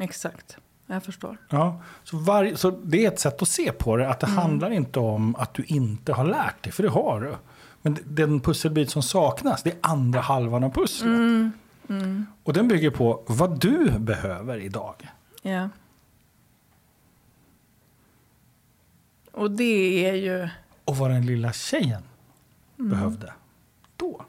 [0.00, 0.58] Exakt.
[0.86, 1.36] Jag förstår.
[1.48, 4.08] Ja, så, varje, så det är ett sätt att se på det.
[4.08, 7.34] Att det handlar inte om att du inte har lärt dig, för det har du.
[7.82, 11.52] Men den pusselbit som saknas, det är andra halvan av pusslet.
[12.42, 15.08] Och den bygger på vad du behöver idag.
[15.42, 15.68] Ja.
[19.32, 20.48] Och det är ju...
[20.86, 22.02] Och vad den lilla tjejen
[22.76, 23.32] behövde
[23.96, 24.24] då.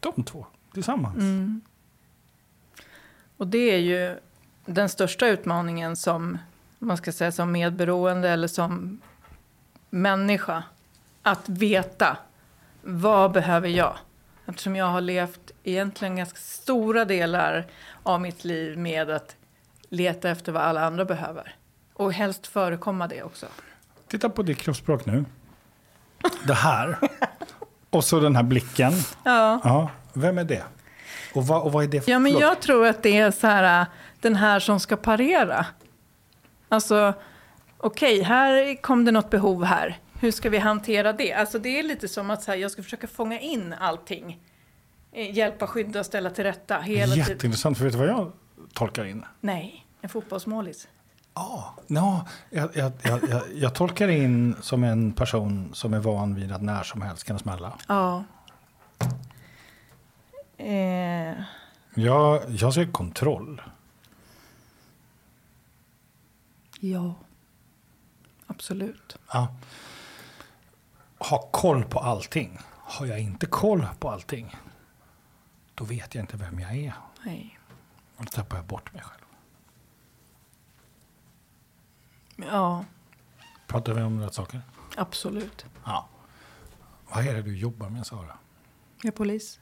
[0.00, 1.24] De två tillsammans.
[3.36, 4.18] Och det är ju
[4.66, 6.38] den största utmaningen som
[6.78, 9.00] man ska säga som medberoende eller som
[9.90, 10.62] människa.
[11.22, 12.16] Att veta
[12.82, 13.96] vad behöver jag?
[14.46, 17.66] Eftersom jag har levt egentligen ganska stora delar
[18.02, 19.36] av mitt liv med att
[19.88, 21.54] leta efter vad alla andra behöver.
[21.92, 23.46] Och helst förekomma det också.
[24.10, 25.24] Titta på ditt kroppsspråk nu.
[26.46, 26.98] Det här.
[27.90, 28.92] Och så den här blicken.
[29.24, 29.60] Ja.
[29.64, 30.62] Ja, vem är det?
[31.34, 33.46] Och vad, och vad är det för Ja, men jag tror att det är så
[33.46, 33.86] här, äh,
[34.20, 35.66] den här som ska parera.
[36.68, 37.14] Alltså,
[37.76, 39.98] okej, här kom det något behov här.
[40.20, 41.32] Hur ska vi hantera det?
[41.32, 44.40] Alltså det är lite som att så här, jag ska försöka fånga in allting.
[45.12, 47.14] Eh, Hjälpa, skydda, ställa till rätta hela.
[47.14, 48.32] Jätteintressant, för vet du vad jag
[48.72, 49.24] tolkar in?
[49.40, 50.88] Nej, en fotbollsmålis.
[51.34, 56.52] Ja, no, jag, jag, jag, jag, tolkar in som en person som är van vid
[56.52, 57.78] att när som helst kan smälla.
[57.88, 58.24] Ja.
[60.56, 61.42] Eh,
[61.94, 63.62] Jag, jag ser kontroll.
[66.80, 67.14] ja.
[68.46, 69.16] Absolut.
[69.32, 69.54] Ja.
[71.18, 72.58] Ha koll på allting.
[72.66, 74.56] Har jag inte koll på allting,
[75.74, 76.92] då vet jag inte vem jag är.
[77.24, 77.58] Nej.
[78.16, 79.19] Och då tappar jag bort mig själv.
[82.46, 82.84] Ja,
[83.66, 84.60] Pratar vi om rätt saker?
[84.96, 85.64] absolut.
[85.84, 86.08] Ja.
[87.14, 88.38] Vad är det du jobbar med, Sara?
[89.02, 89.60] Jag är polis.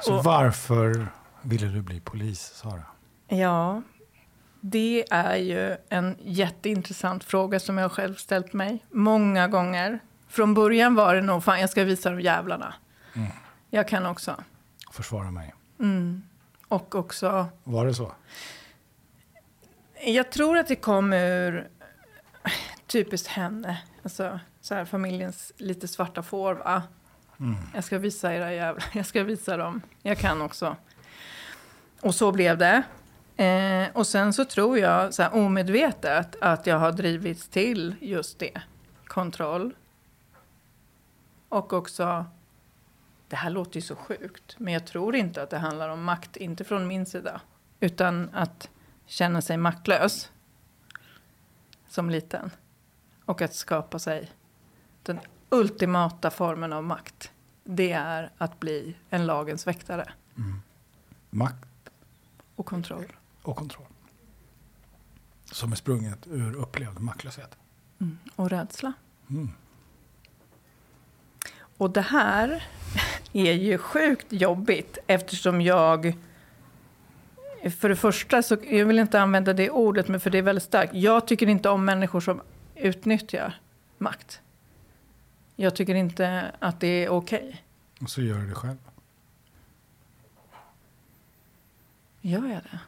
[0.00, 1.06] Så Och- varför
[1.42, 2.82] ville du bli polis, Sara?
[3.28, 3.82] Ja,
[4.60, 9.98] det är ju en jätteintressant fråga som jag själv ställt mig många gånger.
[10.28, 12.74] Från början var det nog, fan jag ska visa de jävlarna.
[13.70, 14.36] Jag kan också.
[14.92, 15.54] Försvara mig.
[16.68, 18.12] Och också, Var det så?
[20.06, 21.68] jag tror att det kom ur
[22.86, 23.82] typiskt henne.
[24.02, 26.82] Alltså så här, familjens lite svarta får va.
[27.74, 29.80] Jag ska visa era jävlar, jag ska visa dem.
[30.02, 30.76] Jag kan också.
[32.00, 32.82] Och så blev det.
[33.44, 38.38] Eh, och sen så tror jag så här, omedvetet att jag har drivits till just
[38.38, 38.60] det.
[39.06, 39.74] Kontroll.
[41.48, 42.26] Och också,
[43.28, 46.36] det här låter ju så sjukt, men jag tror inte att det handlar om makt,
[46.36, 47.40] inte från min sida.
[47.80, 48.70] Utan att
[49.06, 50.30] känna sig maktlös
[51.88, 52.50] som liten.
[53.24, 54.30] Och att skapa sig
[55.02, 57.32] den ultimata formen av makt.
[57.64, 60.12] Det är att bli en lagens väktare
[61.30, 61.90] Makt
[62.56, 63.12] och kontroll.
[63.42, 63.86] och kontroll.
[65.44, 67.56] Som är sprunget ur upplevd maktlöshet.
[68.36, 68.92] Och rädsla.
[69.30, 69.50] Mm.
[71.76, 72.64] Och det här
[73.34, 76.16] är ju sjukt jobbigt eftersom jag...
[77.80, 80.64] För det första, så, jag vill inte använda det ordet, men för det är väldigt
[80.64, 80.94] starkt.
[80.94, 82.40] Jag tycker inte om människor som
[82.74, 83.60] utnyttjar
[83.98, 84.40] makt.
[85.56, 87.64] Jag tycker inte att det är okej.
[88.00, 88.78] Och så gör du det själv.
[92.20, 92.78] Gör jag det?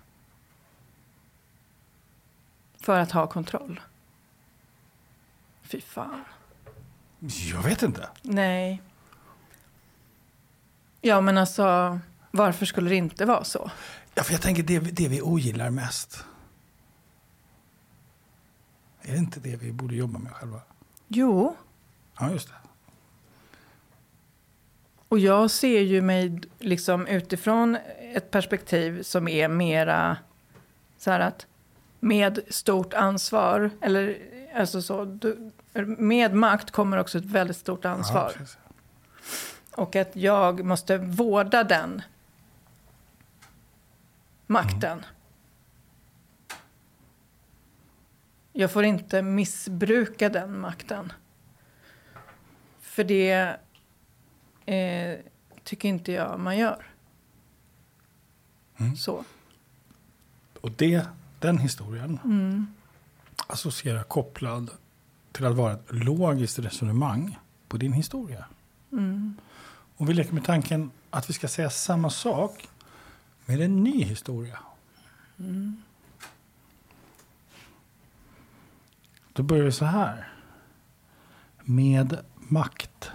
[2.80, 3.80] För att ha kontroll?
[5.62, 6.24] Fy fan.
[7.52, 8.08] Jag vet inte.
[8.22, 8.82] Nej.
[11.00, 11.98] Ja, men alltså,
[12.30, 13.70] varför skulle det inte vara så?
[14.14, 16.24] Ja, för jag tänker det, det vi ogillar mest.
[19.02, 20.60] Är det inte det vi borde jobba med själva?
[21.08, 21.56] Jo,
[22.20, 22.54] Ja, just det.
[25.08, 27.76] och jag ser ju mig liksom utifrån
[28.14, 30.16] ett perspektiv som är mera
[30.98, 31.46] så här att
[32.00, 34.18] med stort ansvar, eller
[34.56, 35.50] alltså så, du,
[35.98, 38.32] med makt kommer också ett väldigt stort ansvar.
[38.38, 38.46] Ja.
[39.76, 42.02] Och att jag måste vårda den
[44.46, 45.04] makten.
[48.52, 51.12] Jag får inte missbruka den makten.
[52.80, 53.56] För det
[54.66, 55.18] eh,
[55.64, 56.86] tycker inte jag man gör.
[58.76, 58.96] Mm.
[58.96, 59.24] Så.
[60.60, 61.06] Och det,
[61.38, 62.18] den historien
[63.46, 64.70] associerar kopplad
[65.32, 68.44] till att vara ett logiskt resonemang på din historia.
[69.96, 72.68] Och vi leker med tanken att vi ska säga samma sak
[73.44, 74.58] med en ny historia.
[79.32, 80.32] Då börjar vi så här.
[81.62, 83.06] Med maktlöshet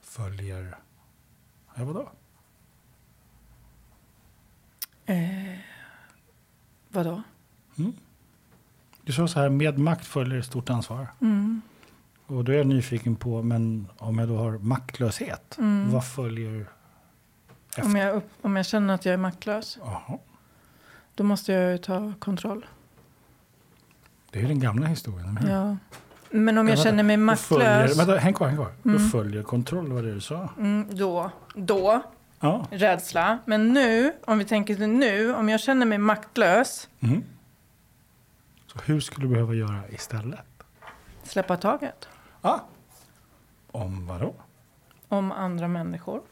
[0.00, 0.78] följer...
[1.76, 2.10] Ja, vadå?
[5.06, 5.58] Eh,
[6.88, 7.22] vadå?
[9.04, 11.06] Du sa så här, med makt följer stort ansvar.
[11.20, 11.60] Mm.
[12.26, 15.92] Och då är jag nyfiken på, men om jag då har maktlöshet, Mm.
[15.92, 16.66] vad följer
[17.68, 17.84] efter?
[17.84, 20.18] Om jag, upp, om jag känner att jag är maktlös, Jaha.
[21.14, 22.66] då måste jag ju ta kontroll.
[24.30, 25.36] Det är ju den gamla historien.
[25.36, 25.48] hur?
[25.50, 25.76] Ja.
[26.30, 28.72] Men om jag Ja, känner mig Då Följer, maktlös, vänta, häng kvar, häng kvar.
[28.82, 29.08] Då Mm.
[29.08, 30.48] följer kontroll, vad det du sa.
[30.58, 32.02] mm, då, då,
[32.40, 32.66] Ja.
[32.70, 33.38] rädsla.
[33.44, 37.22] Men nu, om vi tänker nu, om jag känner mig maktlös, Mm.
[38.74, 40.46] Så hur skulle du behöva göra istället?
[41.22, 42.08] släppa taget
[42.42, 42.64] Ja.
[43.70, 44.34] Om vad då?
[45.08, 46.22] om andra människor.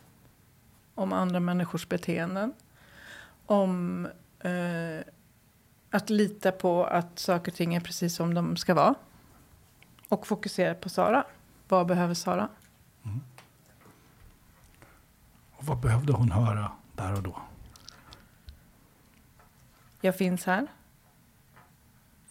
[0.95, 2.53] Om andra människors beteenden.
[3.47, 4.07] Om
[4.41, 5.01] eh,
[5.91, 8.95] att lita på att saker och ting är precis som de ska vara.
[10.09, 11.25] Och fokusera på Sara.
[11.69, 12.49] Vad behöver Sara?
[15.57, 17.37] Och vad behövde hon höra där och då?
[20.01, 20.67] Jag finns här.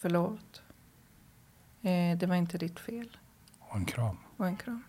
[0.02, 0.62] Förlåt.
[1.82, 3.18] Eh, det var inte ditt fel.
[3.60, 4.18] Och en kram.
[4.38, 4.84] Och en kram.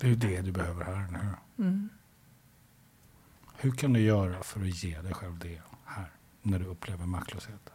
[0.00, 1.34] Det är ju det du behöver här nu.
[1.64, 1.88] Mm.
[3.56, 6.10] Hur kan du göra för att ge dig själv det här,
[6.42, 7.70] när du upplever maktlöshet?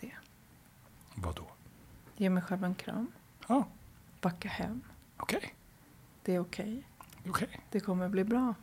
[0.00, 0.12] Det.
[1.14, 1.46] Vad då?
[2.16, 3.12] Ge mig själv en kram.
[3.48, 3.68] Ja,
[4.20, 4.80] Backa hem.
[5.16, 5.54] okej.
[6.22, 6.82] Det är okej.
[7.28, 7.60] Okej.
[7.70, 8.54] Det kommer bli bra.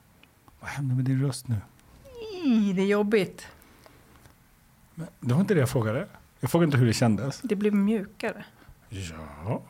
[0.59, 1.61] Vad händer med din röst nu?
[2.45, 3.47] Det är jobbigt.
[4.95, 6.07] Men det var inte det jag frågade.
[6.39, 7.41] Jag frågade inte hur det kändes.
[7.41, 8.45] Det blir mjukare.
[8.89, 9.63] Ja.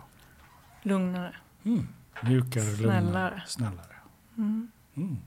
[0.82, 1.36] Lugnare.
[1.64, 1.88] Mm.
[2.22, 3.96] Mjukare, lugnare, Snällare.
[4.38, 4.72] Mm.
[4.96, 5.18] Mm.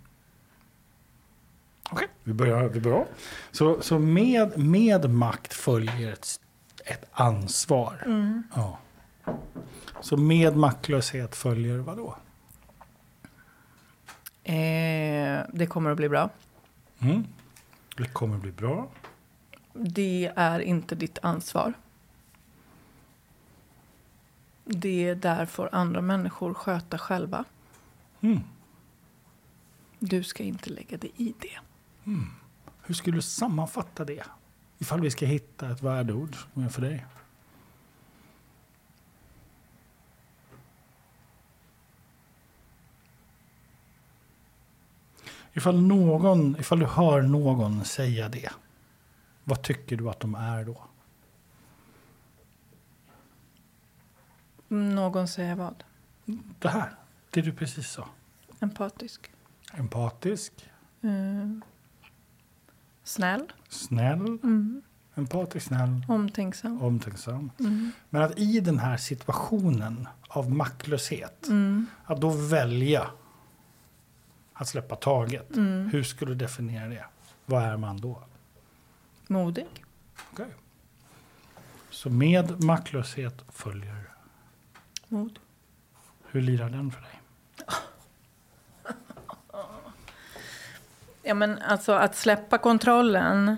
[1.91, 2.69] Okej, vi börjar.
[2.69, 3.07] Vi börjar.
[3.51, 6.41] Så, så med, med makt följer ett,
[6.85, 8.03] ett ansvar.
[8.07, 8.43] Mm.
[8.55, 8.79] Ja.
[10.01, 12.17] Så med maktlöshet följer vad då?
[14.45, 16.31] Eh, det kommer att bli bra.
[16.99, 17.25] Mm.
[17.99, 18.89] Det kommer bli bra.
[19.73, 21.73] Det är inte ditt ansvar.
[24.65, 27.45] Det där får andra människor sköta själva.
[28.21, 28.41] Mm.
[29.99, 31.59] Du ska inte lägga dig i det.
[32.83, 34.25] Hur skulle du sammanfatta det?
[34.79, 36.37] Ifall vi ska hitta ett värdeord
[36.71, 37.07] för dig.
[45.59, 48.51] Ifall, någon, ifall du hör någon säga det,
[49.45, 50.77] vad tycker du att de är då?
[54.69, 55.85] Någon säger vad?
[56.59, 56.91] Det här,
[57.31, 58.09] det du precis sa.
[58.61, 59.31] Empatisk.
[59.73, 60.53] Empatisk,
[61.01, 61.59] Eh,
[63.05, 63.53] snäll.
[63.69, 64.83] snäll, Mm.
[65.15, 66.83] empatisk, snäll, Omtänksam.
[66.83, 67.51] omtänksam.
[67.61, 67.91] Mm.
[68.11, 71.87] Men att i den här situationen av maktlöshet, Mm.
[72.05, 73.11] att då välja
[74.59, 75.57] att släppa taget.
[75.57, 75.89] Mm.
[75.93, 77.05] Hur skulle du definiera det?
[77.47, 78.23] Vad är man då?
[79.27, 79.67] Modig.
[80.33, 80.55] Okej.
[81.91, 84.11] Så med maktlöshet följer.
[85.09, 85.39] Mod.
[86.31, 87.21] Hur lirar den för dig?
[91.23, 93.57] Ja, men alltså att släppa kontrollen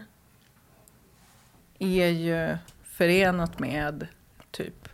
[1.78, 4.06] är ju förenat med
[4.50, 4.88] typ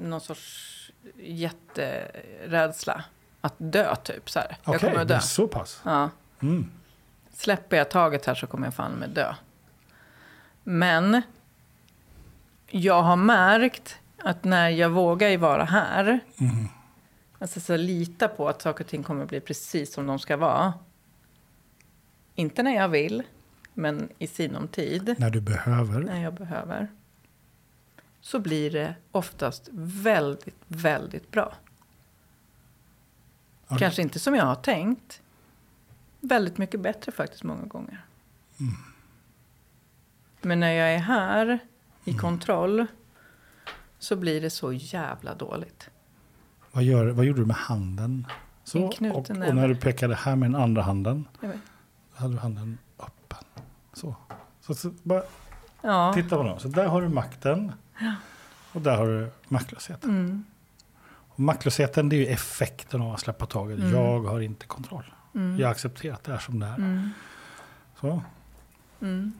[0.00, 3.04] någon sorts jätterädsla
[3.44, 4.56] att dö typ så här.
[4.64, 5.20] Jag kommer att dö.
[5.20, 5.80] så pass.
[5.84, 6.10] Ja.
[6.42, 6.70] Mm.
[7.32, 9.34] släpper jag taget här så kommer jag fan med dö.
[10.64, 11.22] Men
[12.70, 16.68] jag har märkt att när jag vågar vara här, Mm.
[17.38, 20.74] alltså så lita på att saker och ting kommer bli precis som de ska vara.
[22.34, 23.22] Inte när jag vill,
[23.74, 26.00] men i sinom tid, När du behöver.
[26.00, 26.88] när jag behöver.
[28.20, 31.52] Så blir det oftast väldigt, väldigt bra.
[33.72, 35.22] Ja, Kanske inte som jag har tänkt.
[36.20, 38.04] Väldigt mycket bättre faktiskt många gånger.
[40.40, 41.58] Men när jag är här
[42.04, 42.86] i kontroll
[43.98, 45.90] så blir det så jävla dåligt.
[46.72, 48.26] Vad, gör, vad gjorde du med handen?
[48.64, 51.48] Så, och, och när du pekade här med den andra handen, då
[52.14, 53.44] hade du handen öppen.
[53.92, 54.14] Så.
[54.60, 55.22] Så, så bara
[55.82, 56.12] Ja.
[56.14, 56.58] titta på dem.
[56.60, 57.72] Så där har du makten.
[58.72, 60.10] Och där har du maktlösheten.
[60.10, 60.44] Mm.
[61.36, 63.78] Maktlösheten det är ju effekten av att släppa taget.
[63.78, 63.94] Mm.
[63.94, 65.04] Jag har inte kontroll.
[65.34, 65.60] Mm.
[65.60, 66.74] Jag accepterar att det är som det är.
[66.74, 67.10] Mm.
[68.00, 68.22] Så.
[69.02, 69.32] Mm.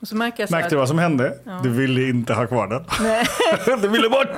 [0.00, 1.38] Och så märker jag så Märkte du vad som hände?
[1.44, 1.60] Ja.
[1.62, 2.84] Du ville inte ha kvar den.
[3.00, 3.26] Nej.
[3.82, 4.28] du ville bort!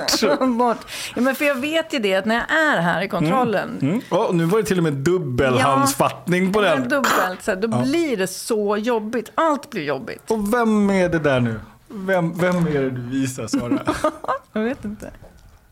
[0.59, 0.79] Bort.
[1.15, 3.79] Ja, men för jag vet ju det att när jag är här i kontrollen.
[3.83, 4.01] Mm.
[4.11, 6.89] Oh, nu var det till och med dubbelhandsfattning på Ja, den.
[6.89, 7.83] dubbelt, så här, då Ja.
[7.83, 9.33] blir det så jobbigt.
[9.35, 10.31] Allt blir jobbigt.
[10.31, 11.61] Och vem är det där nu?
[11.89, 13.79] Vem, vem är det du visar Sara?
[14.53, 15.11] Jag vet inte.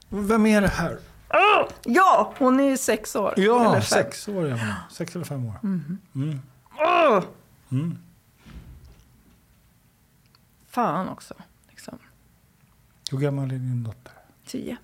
[0.09, 0.99] Vem är det här?
[1.85, 3.35] Ja, hon är sex år.
[3.37, 4.03] Ja, Eller fem.
[4.05, 4.75] sex år är hon.
[4.91, 5.55] Sex eller fem år.
[5.63, 5.99] Mm.
[6.79, 7.25] Åh!
[7.71, 7.99] Mm.
[10.69, 11.35] Fan också.
[11.71, 11.99] Liksom.
[13.11, 14.13] Hur gammal är din dotter?
[14.47, 14.77] Tio.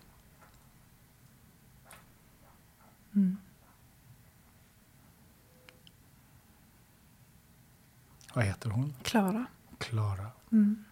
[8.34, 8.94] Vad heter hon?
[9.02, 9.46] Klara.
[9.78, 10.26] Klara.
[10.52, 10.84] Mm.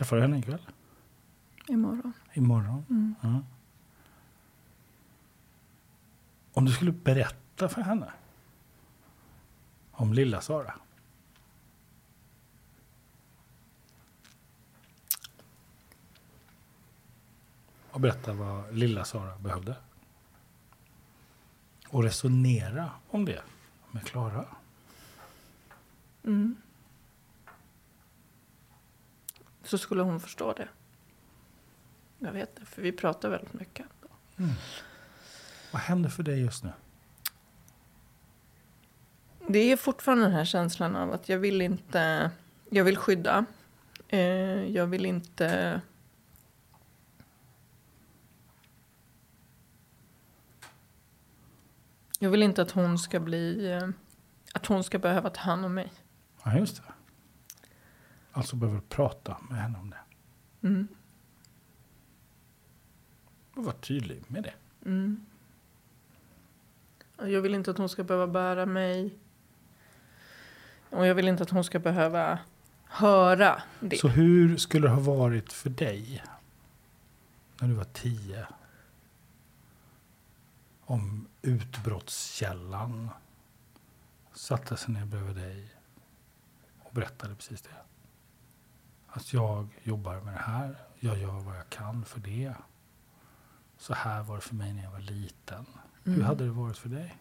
[0.00, 0.66] Träffar du henne ikväll?
[1.68, 2.12] Imorgon.
[2.32, 2.84] Imorgon?
[2.90, 3.14] Mm.
[3.20, 3.42] Ja.
[6.52, 8.12] Om du skulle berätta för henne
[9.92, 10.74] om lilla Sara.
[17.90, 19.76] Och berätta vad lilla Sara behövde.
[21.88, 23.42] Och resonera om det
[23.90, 24.46] med Klara.
[26.24, 26.56] Mm.
[29.70, 30.68] Så skulle hon förstå det.
[32.18, 33.86] Jag vet det, för vi pratar väldigt mycket.
[35.72, 36.72] Vad händer för dig just nu?
[39.48, 42.30] Det är fortfarande den här känslan av att jag vill inte...
[42.70, 43.44] Jag vill skydda.
[44.08, 44.20] Eh,
[44.66, 45.80] jag vill inte...
[52.18, 53.70] Jag vill inte att hon ska bli...
[53.72, 53.88] Eh,
[54.52, 55.92] att hon ska behöva ta hand om mig.
[56.44, 56.82] Ja, just det.
[58.32, 60.00] Alltså behöver prata med henne om det.
[60.68, 60.88] Mm.
[63.54, 64.54] Och vara tydlig med det.
[64.86, 65.26] Mm.
[67.18, 69.14] Jag vill inte att hon ska behöva bära mig.
[70.90, 72.38] Och jag vill inte att hon ska behöva
[72.84, 73.96] höra det.
[73.96, 76.24] Så hur skulle det ha varit för dig
[77.60, 78.46] när du var tio?
[80.80, 83.08] Om utbrottskällan
[84.32, 85.74] satte sig ner bredvid dig
[86.78, 87.70] och berättade precis det.
[89.12, 92.54] Att jag jobbar med det här, jag gör vad jag kan för det.
[93.78, 95.66] Så här var det för mig när jag var liten.
[96.04, 96.26] Hur Mm.
[96.26, 97.16] hade det varit för dig?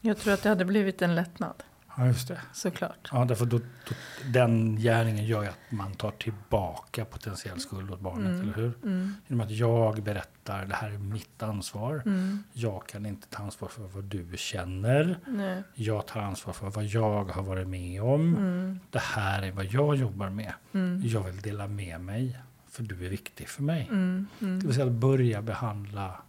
[0.00, 1.62] Jag tror att det hade blivit en lättnad,
[1.98, 2.40] Ja, just det.
[2.52, 3.08] såklart.
[3.12, 3.94] Ja, därför då, då,
[4.32, 8.40] den gärningen gör ju att man tar tillbaka potentiell skuld åt barnet, Mm.
[8.42, 8.72] eller hur?
[8.82, 9.14] Mm.
[9.26, 12.02] Genom att jag berättar, det här är mitt ansvar.
[12.06, 12.42] Mm.
[12.52, 15.18] Jag kan inte ta ansvar för vad du känner.
[15.26, 15.62] Nej.
[15.74, 18.36] Jag tar ansvar för vad jag har varit med om.
[18.36, 18.80] Mm.
[18.90, 20.52] Det här är vad jag jobbar med.
[20.72, 21.02] Mm.
[21.04, 22.38] Jag vill dela med mig,
[22.68, 23.86] för du är viktig för mig.
[23.90, 24.26] Mm.
[24.38, 24.58] Det Mm.
[24.58, 26.20] vill säga att börja behandla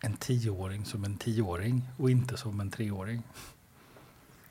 [0.00, 3.22] en tioåring som en tioåring och inte som en treåring.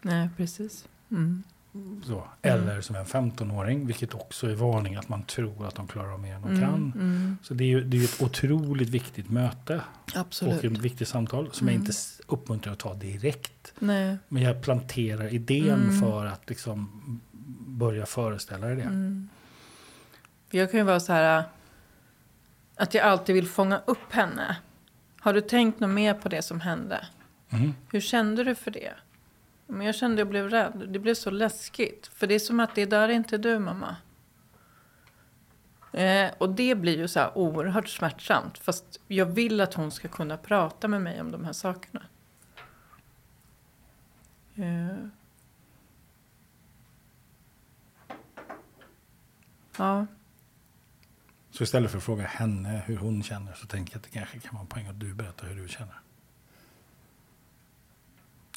[0.08, 0.88] Nej, precis.
[1.12, 1.44] Mm.
[2.06, 2.24] Så.
[2.42, 6.20] Eller som en 15-åring, vilket också är varning att man tror att de klarar av
[6.20, 6.62] mer än de Mm.
[6.62, 6.92] kan.
[6.96, 7.38] Mm.
[7.44, 9.82] Så det är ju det är ett otroligt viktigt möte
[10.16, 10.58] Absolut.
[10.58, 11.82] och ett viktigt samtal som jag Mm.
[11.82, 13.74] inte s- uppmuntrar att ta direkt.
[13.80, 14.18] Nej.
[14.28, 16.00] Men jag planterar idén Mm.
[16.02, 16.90] för att liksom
[17.68, 18.82] börja föreställa det.
[18.82, 19.30] Mm.
[20.50, 21.44] Jag kan ju vara så här
[22.76, 24.58] att jag alltid vill fånga upp henne.
[25.20, 27.06] Har du tänkt något mer på det som hände?
[27.50, 27.74] Mm.
[27.92, 28.94] Hur kände du för det?
[29.68, 30.86] Men jag kände jag blev rädd.
[30.90, 32.08] Det blev så läskigt.
[32.08, 33.96] För det är som att det där är inte du mamma.
[35.92, 38.58] Eh, och det blir ju så här oerhört smärtsamt.
[38.58, 42.04] Fast jag vill att hon ska kunna prata med mig om de här sakerna.
[44.56, 45.08] Eh.
[49.78, 50.08] Ja.
[51.52, 54.40] Så istället för att fråga henne hur hon känner så tänker jag att det kanske
[54.40, 56.02] kan vara en poäng att du berättar hur du känner.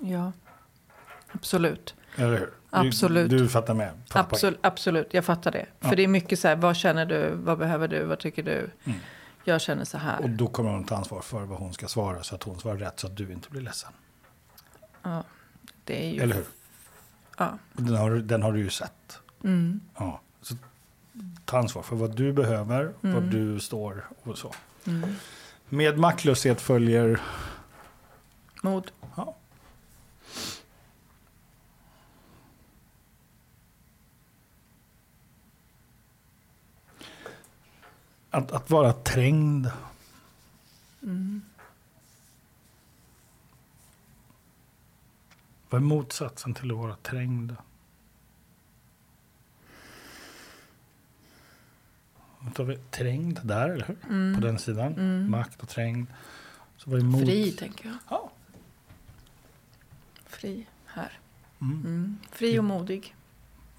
[0.00, 0.32] Ja,
[1.32, 1.94] absolut.
[2.16, 2.50] Eller hur?
[2.70, 3.30] Absolut.
[3.30, 3.92] Du, du fattar med?
[4.12, 5.66] Absolut, absolut, jag fattar det.
[5.80, 5.88] Ja.
[5.88, 8.70] För det är mycket så här, vad känner du, vad behöver du, vad tycker du?
[8.84, 8.98] Mm.
[9.44, 10.20] Jag känner så här.
[10.22, 12.76] Och då kommer hon ta ansvar för vad hon ska svara så att hon svarar
[12.76, 13.92] rätt så att du inte blir ledsen.
[15.02, 15.22] Ja,
[15.84, 16.20] det är ju...
[16.22, 16.44] Eller hur?
[17.38, 17.58] Ja.
[17.72, 19.18] Den har, du- den har du ju sett.
[19.44, 20.20] Mm, Ja.
[20.42, 20.54] Så
[21.44, 23.30] ta ansvar för vad du behöver, Mm.
[23.30, 24.54] du står och så.
[24.86, 25.14] mm.
[25.68, 27.20] Med maktlöshet följer...
[28.62, 28.90] Mod.
[29.16, 29.36] Ja.
[38.30, 39.70] Att, att vara trängd.
[41.02, 41.42] Mm.
[45.70, 47.56] Vad är motsatsen till att vara trängd?
[52.40, 53.96] Då tar vi trängd där, eller hur?
[54.08, 54.34] Mm.
[54.34, 54.92] På den sidan.
[54.92, 55.30] Mm.
[55.30, 56.06] Makt och trängd.
[56.76, 57.20] Så vad är mot...
[57.20, 57.96] Fri, tänker jag.
[58.08, 58.30] Ja.
[60.26, 61.18] Fri, här.
[61.60, 61.80] Mm.
[61.80, 62.18] Mm.
[62.30, 63.14] Fri och modig.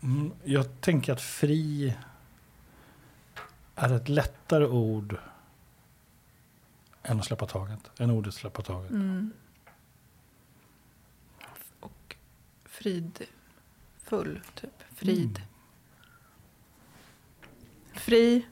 [0.01, 0.31] Mm.
[0.43, 1.95] Jag tänker att fri
[3.81, 5.17] är ett lättare ord
[7.03, 7.91] än att släppa taget.
[7.99, 8.91] Än ordet släppa taget.
[8.91, 9.31] Mm.
[11.79, 12.15] Och
[12.65, 14.83] fridfull, typ.
[14.95, 15.37] Frid.
[15.37, 15.47] Mm.
[17.93, 18.45] Fri.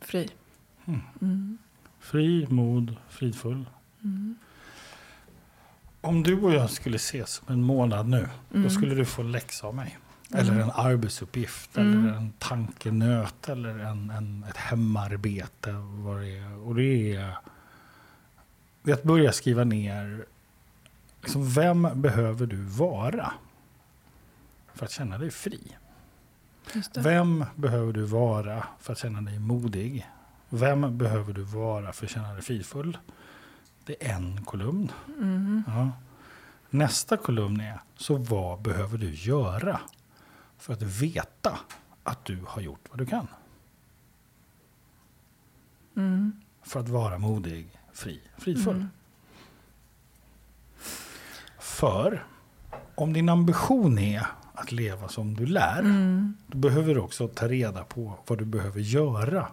[0.00, 0.28] Fri.
[0.84, 1.00] Mm.
[1.20, 1.58] Mm.
[2.00, 3.64] Fri, mod, fridfull.
[4.04, 4.36] Mm.
[6.00, 8.70] Om du och jag skulle ses om en månad nu, då Mm.
[8.70, 9.98] skulle du få läxa av mig.
[10.32, 10.40] Mm.
[10.40, 12.04] Eller en arbetsuppgift, Mm.
[12.06, 15.72] eller en tankenöt, eller en, en, ett hemarbete.
[15.72, 16.58] Vad det är.
[16.58, 17.36] Och det är,
[18.82, 20.24] det är att börja skriva ner,
[21.22, 23.32] liksom, vem behöver du vara
[24.74, 25.60] för att känna dig fri?
[26.94, 30.06] Vem behöver du vara för att känna dig modig?
[30.48, 32.98] Vem behöver du vara för att känna dig fridfull?
[33.84, 34.92] Det är en kolumn.
[35.18, 35.62] Mm.
[35.66, 35.90] Ja.
[36.70, 39.80] Nästa kolumn är, så vad behöver du göra
[40.58, 41.58] för att veta
[42.02, 43.26] att du har gjort vad du kan?
[45.96, 46.32] Mm.
[46.62, 48.74] För att vara modig, fri, fridfull.
[48.76, 48.88] Mm.
[51.58, 52.24] För
[52.94, 56.36] om din ambition är att leva som du lär, Mm.
[56.46, 59.48] då behöver du också ta reda på vad du behöver göra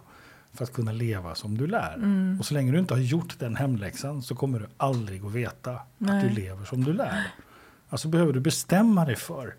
[0.53, 1.93] för att kunna leva som du lär.
[1.95, 2.37] Mm.
[2.39, 5.71] Och så länge du inte har gjort den hemläxan så kommer du aldrig att veta
[5.75, 6.23] att Nej.
[6.29, 7.31] du lever som du lär.
[7.89, 9.55] Alltså behöver du bestämma dig för.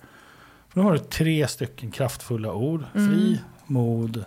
[0.75, 2.85] För nu har du tre stycken kraftfulla ord.
[2.95, 3.09] Mm.
[3.09, 4.25] Fri, mod,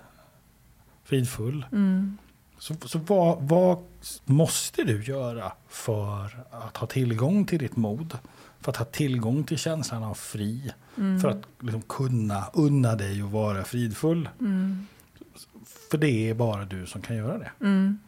[1.04, 1.66] fridfull.
[1.72, 2.18] Mm.
[2.60, 3.78] Så, så vad, vad
[4.26, 8.18] måste du göra för att ha tillgång till ditt mod?
[8.62, 10.74] För att ha tillgång till känslan av fri?
[10.98, 11.20] Mm.
[11.20, 14.30] För att liksom kunna unna dig att vara fridfull?
[14.40, 14.88] Mm.
[15.92, 17.52] För det är bara du som kan göra det.
[17.62, 18.00] Mm.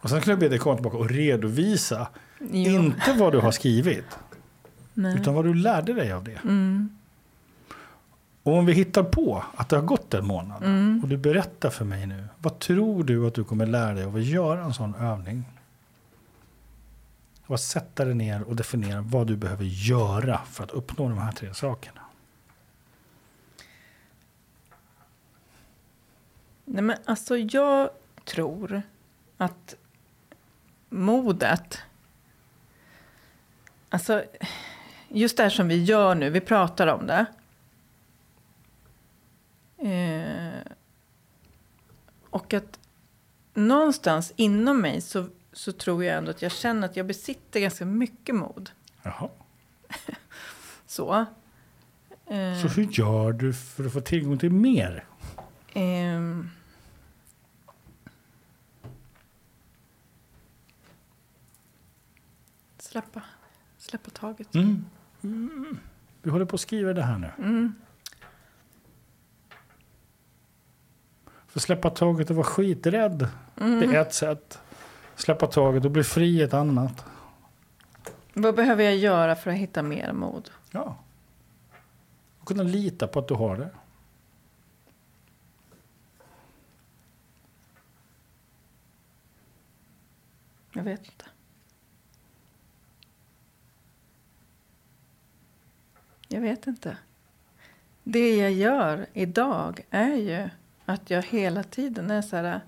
[0.00, 2.08] Och sen skulle jag be dig komma tillbaka och redovisa,
[2.38, 2.46] Jo.
[2.56, 4.18] inte vad du har skrivit,
[4.94, 5.16] Nej.
[5.20, 6.38] utan vad du lärde dig av det.
[6.44, 6.99] Mm.
[8.42, 11.00] Och om vi hittar på att det har gått en månad Mm.
[11.02, 14.16] och du berättar för mig nu, vad tror du att du kommer lära dig av
[14.16, 15.44] att göra en sån övning?
[17.46, 21.18] Och att sätta dig ner och definiera vad du behöver göra för att uppnå de
[21.18, 22.00] här tre sakerna.
[26.64, 27.90] Nej, men alltså jag
[28.24, 28.82] tror
[29.36, 29.74] att
[30.88, 31.78] modet...
[33.92, 34.24] Alltså,
[35.08, 37.26] just det här som vi gör nu, vi pratar om det.
[39.82, 40.72] Eh,
[42.30, 42.78] och att
[43.54, 47.84] någonstans inom mig så, så tror jag ändå att jag känner att jag besitter ganska
[47.84, 48.70] mycket mod.
[49.02, 49.28] Jaha.
[50.86, 51.14] Så.
[52.26, 55.04] Eh, Så hur gör du för att få tillgång till mer?
[55.74, 56.48] Ehm.
[62.78, 63.22] Släppa.
[63.78, 64.54] Släppa taget.
[64.54, 64.84] Mm.
[65.22, 65.78] Mm.
[66.22, 67.30] Vi håller på att skriva det här nu.
[67.38, 67.74] Mm.
[71.50, 73.28] För släppa taget och vara skiträdd,
[73.60, 73.80] Mm.
[73.80, 74.58] det är ett sätt.
[75.16, 77.04] Släppa taget och bli fri är ett annat.
[78.34, 80.50] Vad behöver jag göra för att hitta mer mod?
[80.70, 80.96] Ja.
[82.40, 83.70] Och kunna lita på att du har det.
[90.72, 91.24] Jag vet inte.
[96.28, 96.96] Jag vet inte.
[98.04, 100.48] Det jag gör idag är ju
[100.90, 102.60] att jag hela tiden är så här...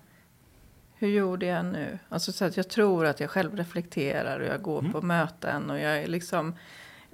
[0.94, 1.98] Hur gjorde jag nu?
[2.08, 4.92] Alltså så att jag tror att jag själv reflekterar och jag går Mm.
[4.92, 6.54] på möten och jag liksom...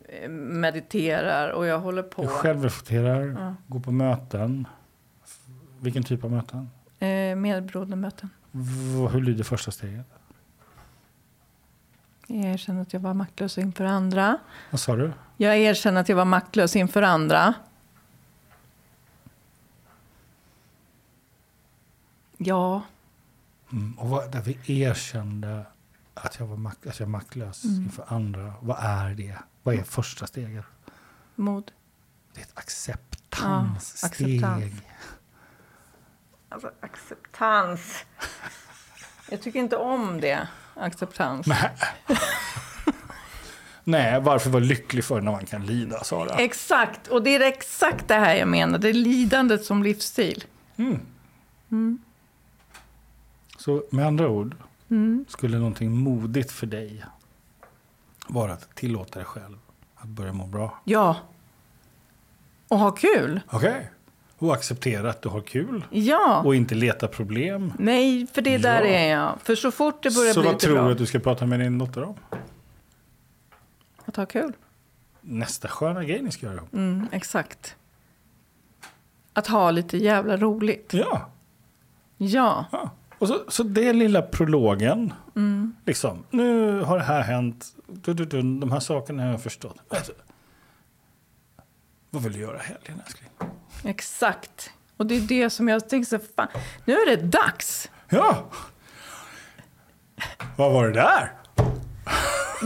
[0.09, 2.23] eh, mediterar och jag håller på.
[2.23, 3.55] Du självreflekterar, Ja.
[3.67, 4.67] går på möten.
[5.81, 6.71] Vilken typ av möten?
[6.99, 8.31] Eh, medbrodermöten.
[8.51, 10.07] V- hur lyder första steget?
[12.27, 14.39] Jag erkänner att jag var maktlös inför andra.
[14.71, 15.13] Vad sa du?
[15.37, 17.55] Jag erkänner att jag var maktlös inför andra.
[22.39, 22.83] Ja,
[23.73, 23.99] Mm.
[23.99, 25.67] Och vad, där vi erkände
[26.15, 27.83] att jag var mak- att jag är maktlös Mm.
[27.83, 28.53] inför andra.
[28.61, 29.39] Vad är det?
[29.63, 30.65] Vad är första steget?
[31.35, 31.71] mod.
[32.35, 34.41] Det är ett acceptanssteg.
[34.43, 34.73] Ja, acceptans.
[36.49, 38.05] Alltså acceptans.
[39.31, 40.49] Jag tycker inte om det.
[40.75, 41.47] Acceptans.
[43.85, 46.37] Nej, varför vara lycklig för när man kan lida, Sara?
[46.37, 48.79] Exakt, och det är exakt det här jag menar.
[48.79, 50.45] Det är lidandet som livsstil.
[53.59, 54.55] Så med andra ord,
[54.91, 55.25] Mm.
[55.29, 57.05] skulle någonting modigt för dig
[58.29, 59.59] vara att tillåta dig själv
[59.97, 60.81] att börja må bra?
[60.85, 61.17] Ja.
[62.69, 63.41] Och ha kul.
[63.51, 63.91] Okej.
[64.39, 65.85] Och acceptera att du har kul.
[65.91, 66.43] Ja.
[66.45, 67.73] Och inte leta problem.
[67.79, 68.87] Nej, för det där Ja.
[68.89, 69.39] är jag.
[69.43, 70.87] För så fort det börjar Så bli vad lite tror bra.
[70.87, 72.15] du att du ska prata med din dotter om?
[74.05, 74.53] Att ha kul.
[75.21, 76.73] Nästa sköna grej ni ska göra ihop.
[76.73, 77.77] Mm, exakt.
[79.33, 80.91] Att ha lite jävla roligt.
[80.95, 81.29] Ja.
[82.17, 82.65] Ja.
[82.73, 82.91] ja.
[83.19, 85.13] Och så, så det lilla prologen.
[85.37, 85.75] Mm.
[85.87, 87.67] Liksom, nu har det här hänt.
[87.87, 89.77] Du, du, du, de här sakerna har jag förstått.
[89.89, 90.13] Alltså,
[92.11, 93.31] vad vill du göra helgen älskling?
[93.85, 94.71] Exakt.
[94.97, 96.49] Och det är det som jag tänker så fan,
[96.85, 97.91] nu är det dags.
[98.09, 98.51] Ja!
[100.57, 101.33] Vad var det där?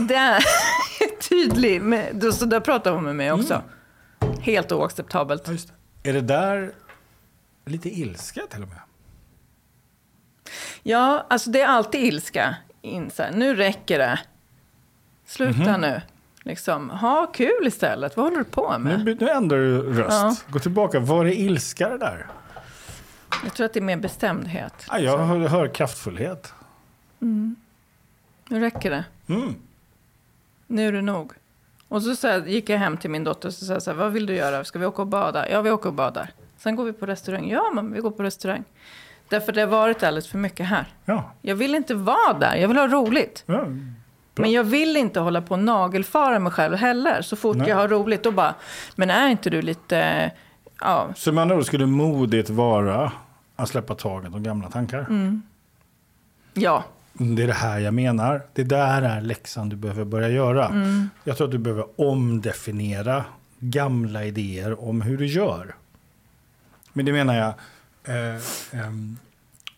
[0.07, 0.43] Det är
[1.29, 2.35] tydligt.
[2.35, 3.61] Så där pratar hon med mig också.
[4.41, 5.47] Helt oacceptabelt.
[5.47, 5.53] Ja.
[6.03, 6.71] Är det där
[7.65, 8.79] lite ilska till och med?
[10.83, 12.55] Ja, alltså det är alltid ilska.
[12.81, 14.19] In, här, nu räcker det.
[15.25, 16.01] Sluta nu.
[16.43, 18.17] Liksom, ha kul istället.
[18.17, 19.05] Vad håller du på med?
[19.05, 20.11] Nu, nu ändrar du röst.
[20.11, 20.35] Ja.
[20.53, 20.99] Gå tillbaka.
[20.99, 22.27] Var är ilska det där?
[23.43, 24.73] Jag tror att det är mer bestämdhet.
[24.89, 26.53] Ja, jag hör, hör kraftfullhet.
[27.19, 29.05] Nu räcker det.
[29.27, 29.55] Mm.
[30.67, 31.33] Nu är det nog.
[31.87, 33.97] Och så, så här, gick jag hem till min dotter och så sa så här,
[33.97, 34.63] vad vill du göra?
[34.63, 35.49] Ska vi åka och bada?
[35.49, 36.31] Ja, vi åker och badar.
[36.57, 37.49] Sen går vi på restaurang.
[37.49, 38.63] Ja, men vi går på restaurang.
[39.33, 40.85] Därför det har varit alldeles för mycket här.
[41.05, 41.31] Ja.
[41.41, 42.55] Jag vill inte vara där.
[42.55, 43.43] Jag vill ha roligt.
[43.45, 43.65] ja.
[44.35, 47.21] Men jag vill inte hålla på och nagelfara mig själv heller.
[47.21, 47.69] Så fort Nej.
[47.69, 48.55] jag har roligt, då bara,
[48.95, 50.31] men är inte du lite,
[50.81, 53.11] ja, Så med andra ord skulle modigt vara
[53.55, 54.99] att släppa taget om gamla tankar.
[54.99, 55.41] Mm.
[56.53, 58.41] ja, Det är det här jag menar.
[58.53, 60.67] Det där är läxan du behöver börja göra.
[60.67, 61.09] Mm.
[61.23, 63.23] Jag tror att du behöver omdefiniera
[63.59, 65.75] gamla idéer om hur du gör.
[66.93, 67.53] Men det menar jag,
[68.05, 69.17] eh, ehm,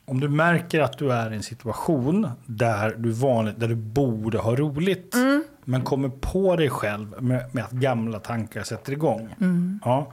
[0.05, 4.37] om du märker att du är i en situation där du, vanligt, där du borde
[4.37, 5.43] ha roligt, Mm.
[5.65, 9.35] men kommer på dig själv med, med att gamla tankar sätter igång.
[9.41, 9.79] Mm.
[9.85, 10.11] Ja,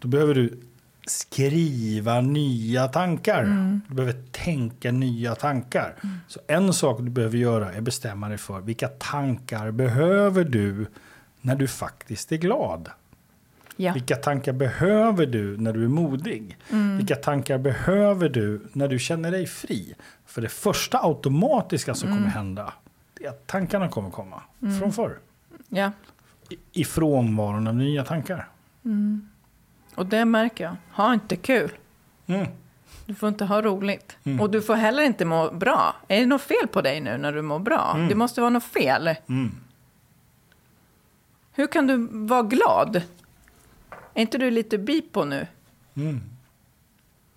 [0.00, 0.60] då behöver du
[1.06, 3.42] skriva nya tankar.
[3.42, 3.80] Mm.
[3.88, 5.94] Du behöver tänka nya tankar.
[6.28, 10.86] Så en sak du behöver göra är bestämma dig för vilka tankar behöver du
[11.40, 12.88] när du faktiskt är glad.
[13.76, 16.56] Ja, Vilka tankar behöver du när du är modig?
[16.70, 16.96] Mm.
[16.96, 19.94] Vilka tankar behöver du när du känner dig fri?
[20.26, 22.18] För det första automatiska som Mm.
[22.18, 22.72] kommer hända
[23.14, 24.42] det är att tankarna kommer komma
[24.80, 25.18] från förr.
[25.68, 25.92] ja.
[26.50, 28.48] I- I frånvaron av nya tankar.
[29.94, 30.76] Och det märker jag.
[30.92, 31.70] Ha inte kul.
[32.26, 32.46] Mm.
[33.06, 34.16] Du får inte ha roligt.
[34.40, 35.96] Och du får heller inte må bra.
[36.08, 38.06] Är det något fel på dig nu när du mår bra?
[38.08, 39.14] Det måste vara något fel.
[39.28, 39.54] Mm.
[41.52, 43.02] Hur kan du vara glad?
[44.16, 45.46] Är inte du lite bipo nu?
[45.96, 46.20] Mm.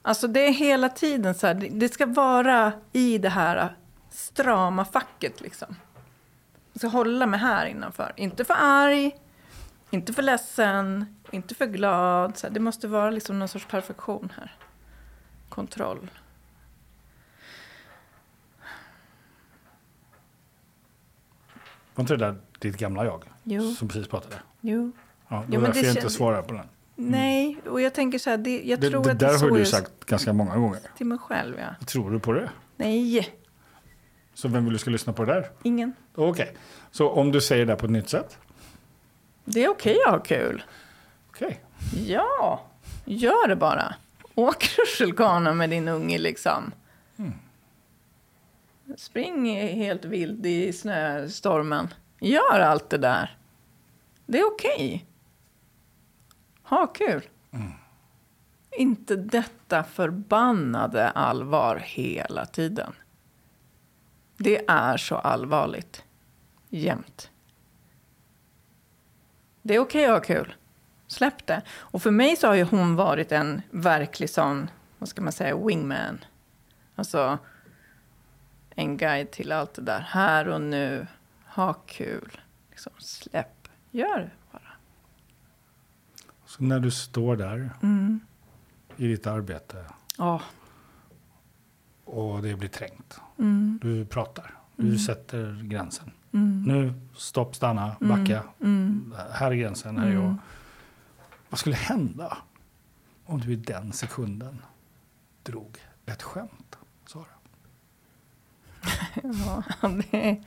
[0.02, 3.76] Alltså det är hela tiden så här, det- ska vara i det här
[4.10, 5.76] strama facket liksom.
[6.74, 8.14] Jag ska hålla mig här innanför.
[8.16, 9.16] Inte för arg,
[9.90, 12.38] inte för ledsen, inte för glad.
[12.38, 14.56] Så här, det måste vara liksom någon sorts perfektion här.
[15.50, 16.10] Kontroll.
[21.96, 23.72] Var inte det där ditt gamla jag Jo.
[23.72, 24.36] som precis pratade?
[24.62, 24.92] Jo.
[25.30, 26.66] Ja, det Jo, var därför jag inte svarar på den.
[26.96, 29.40] Nej, och jag tänker så här, det, jag Det, tror det att det där är
[29.50, 30.80] har du sagt ganska många gånger.
[30.98, 31.56] till mig själv.
[31.60, 31.86] Ja.
[31.86, 32.50] Tror du på det?
[32.76, 33.30] Nej,
[34.34, 35.50] Så vem vill du ska lyssna på det där?
[35.64, 35.94] ingen.
[36.16, 36.56] Okej,
[36.92, 38.38] så om du säger det på ett nytt sätt?
[39.46, 40.64] Det är okej att ha kul.
[41.30, 41.62] Okej.
[42.08, 42.66] Ja,
[43.06, 43.96] gör det bara.
[44.36, 44.70] Åk
[45.00, 46.72] rutschkana med din unge liksom.
[48.98, 51.88] Spring helt vild i snöstormen.
[52.20, 53.38] Gör allt det där.
[54.26, 55.06] Det är okej.
[56.70, 57.24] Ha kul.
[58.72, 62.94] Inte detta förbannade allvar hela tiden.
[64.38, 66.04] Det är så allvarligt.
[66.70, 67.32] Jämt.
[69.62, 70.56] Det är okej att ha kul.
[71.08, 71.62] Släpp det.
[71.70, 75.58] Och för mig så har ju hon varit en verklig sån, vad ska man säga,
[75.58, 76.20] wingman.
[76.96, 77.38] Alltså
[78.70, 80.00] en guide till allt det där.
[80.00, 81.08] Här och nu.
[81.46, 82.42] Ha kul.
[82.70, 83.68] Liksom, släpp.
[83.92, 84.69] Gör det bara.
[86.50, 88.20] Så när du står där Mm.
[88.98, 89.86] i ditt arbete
[90.18, 90.42] Ja.
[92.06, 93.20] och det blir trängt.
[93.40, 93.80] Mm.
[93.82, 94.54] Du pratar.
[94.76, 96.12] Du sätter gränsen.
[96.32, 96.64] Mm.
[96.64, 98.44] Nu, stopp, stanna, backa.
[98.62, 99.14] Mm.
[99.32, 100.24] Här är gränsen, här är jag.
[100.24, 100.38] Mm.
[101.50, 102.38] Vad skulle hända
[103.26, 104.62] om du i den sekunden
[105.44, 107.26] drog ett skämt, Sara?
[109.24, 109.64] Ja,
[110.12, 110.44] det,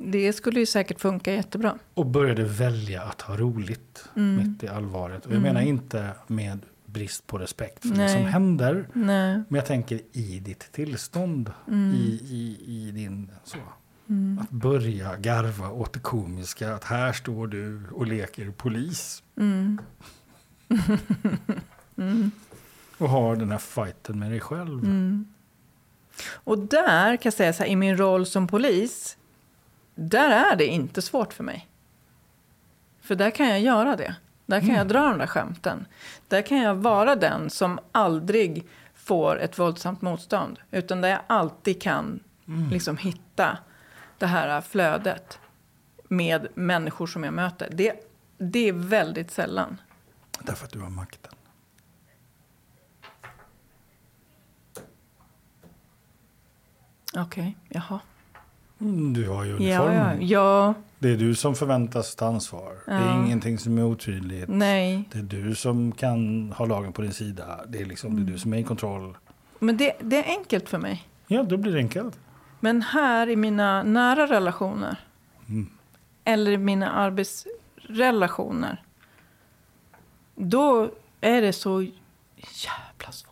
[0.00, 1.78] det skulle ju säkert funka jättebra.
[1.94, 4.36] Och började välja att ha roligt Mm.
[4.36, 5.26] mitt i allvaret.
[5.26, 5.54] Och jag Mm.
[5.54, 8.14] menar inte med brist på respekt för det Nej.
[8.16, 8.88] som händer.
[8.92, 9.34] Nej.
[9.48, 11.94] Men jag tänker i ditt tillstånd, Mm.
[11.94, 13.58] i, i, i din så.
[14.08, 14.38] Mm.
[14.42, 19.22] Att börja garva åt det komiska, att här står du och leker polis.
[19.36, 19.78] Mm.
[21.96, 22.30] mm.
[22.98, 24.84] Och har den här fighten med dig själv.
[24.84, 25.26] Mm.
[26.32, 29.16] Och där kan jag säga så här, i min roll som polis,
[29.98, 31.68] där är det inte svårt för mig.
[33.00, 34.16] För där kan jag göra det.
[34.46, 35.86] Där kan jag dra de där skämten.
[36.28, 40.58] Där kan jag vara den som aldrig får ett våldsamt motstånd.
[40.70, 42.20] Utan där jag alltid kan
[42.70, 43.58] liksom hitta
[44.18, 45.38] det här flödet
[46.08, 47.68] med människor som jag möter.
[47.72, 47.92] Det,
[48.38, 49.80] det är väldigt sällan.
[50.40, 51.32] Därför att du har makten.
[57.16, 58.00] Okej, jaha.
[58.80, 59.94] Mm, Du har ju Ja, uniform.
[59.94, 62.72] ja, ja, Det är du som förväntas ta ansvar.
[62.86, 63.24] Det är Ja.
[63.26, 64.48] ingenting som är otydligt.
[64.48, 65.08] nej.
[65.12, 67.60] Det är du som kan ha lagen på din sida.
[67.68, 68.32] Det är, liksom, det är Mm.
[68.32, 69.16] du som är i kontroll.
[69.58, 71.08] Men det, det är enkelt för mig.
[71.26, 72.18] Ja, då blir det enkelt.
[72.60, 74.96] Men här i mina nära relationer
[75.48, 75.68] Mm.
[76.24, 78.82] eller i mina arbetsrelationer
[80.34, 83.27] då är det så jävla svårt.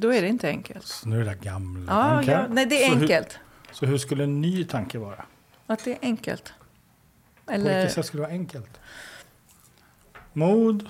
[0.00, 0.86] Då är det inte enkelt.
[0.86, 2.32] Så nu är det där gamla Ja, tankar.
[2.42, 3.32] ja, nej, det är så enkelt.
[3.68, 5.24] Hur, så hur skulle en ny tanke vara?
[5.66, 6.52] Att det är enkelt.
[7.46, 8.80] På Eller, vilket sätt skulle det vara enkelt?
[10.32, 10.88] Mod,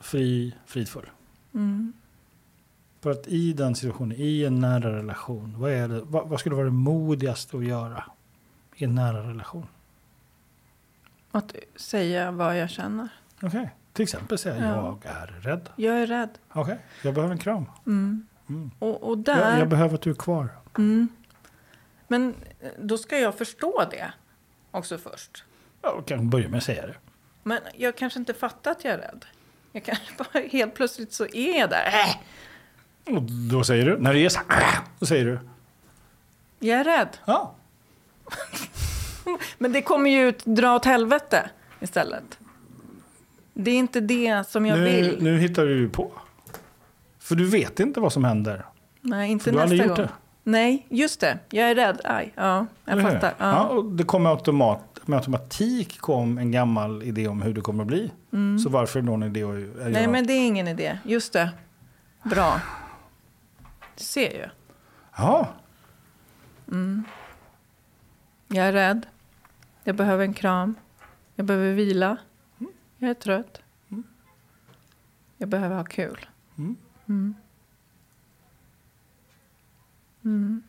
[0.00, 1.10] fri, fridfull.
[1.54, 1.92] mm,
[3.00, 6.54] För att i den situationen, i en nära relation, vad, är det, vad, vad skulle
[6.54, 8.04] vara det modigaste att göra
[8.76, 9.66] i en nära relation?
[11.30, 13.08] att säga vad jag känner.
[13.42, 14.98] Okej, till exempel säga Ja.
[15.04, 15.68] jag är rädd.
[15.76, 16.28] Jag är rädd.
[16.52, 17.64] Okej, jag behöver en kram.
[17.86, 18.26] Mm.
[18.48, 18.70] Mm.
[18.78, 19.50] Och, och där...
[19.50, 20.48] Jag, jag behöver att du är kvar.
[20.78, 21.08] Mm.
[22.08, 24.12] Men eh, då ska jag förstå det
[24.70, 25.44] också först.
[25.82, 26.94] Jag kan börja med att säga det.
[27.42, 29.24] Men jag kanske inte fattar att jag är rädd.
[29.72, 31.92] Jag kanske bara helt plötsligt så är jag där.
[33.06, 35.38] Äh, Och då säger du, när det är så här, då säger du,
[36.66, 37.16] jag är rädd.
[37.24, 37.54] ja.
[39.58, 42.38] Men det kommer ju dra åt helvete istället.
[43.54, 45.22] Det är inte det som jag Nu, vill.
[45.22, 46.12] nu hittar du ju på.
[47.28, 48.64] För du vet inte vad som händer.
[49.00, 49.96] Nej, inte nästa gång.
[49.96, 50.08] det.
[50.44, 51.38] Nej, just det.
[51.50, 52.00] Jag är rädd.
[52.04, 53.34] Aj, ja, jag Eller fattar.
[53.38, 53.50] Ja.
[53.50, 53.64] Ja.
[53.68, 57.86] och det kommer automat, med automatik kom en gammal idé om hur det kommer att
[57.88, 58.10] bli.
[58.64, 59.92] Så varför är det idé att Mm.
[59.92, 60.12] Nej, göra?
[60.12, 60.98] men det är ingen idé.
[61.04, 61.50] Just det.
[62.22, 62.60] Bra.
[63.96, 64.46] Du ser ju.
[65.16, 65.48] Ja,
[68.48, 69.06] Jag är rädd.
[69.84, 70.74] Jag behöver en kram.
[71.34, 72.16] Jag behöver vila.
[72.98, 73.60] Jag är trött.
[75.36, 76.26] Jag behöver ha kul.
[76.58, 76.76] Mm.
[77.08, 77.34] Mm.
[80.24, 80.62] Mm.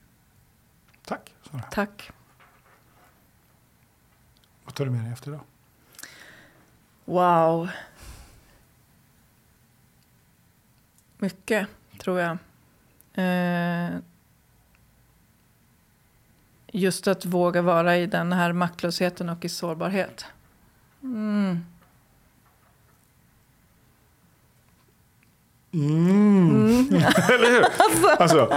[1.05, 1.33] tack.
[1.51, 1.61] Sara.
[1.61, 2.11] Tack.
[4.65, 5.39] Vad tar du med dig efter då?
[7.05, 7.69] Wow.
[11.17, 11.67] Mycket,
[11.99, 12.37] tror jag.
[13.13, 13.97] Eh,
[16.67, 20.25] just att våga vara i den här maktlösheten och i sårbarhet.
[21.01, 21.65] Mm.
[25.73, 26.87] Mm.
[27.29, 27.65] Eller hur?
[28.21, 28.53] Alltså,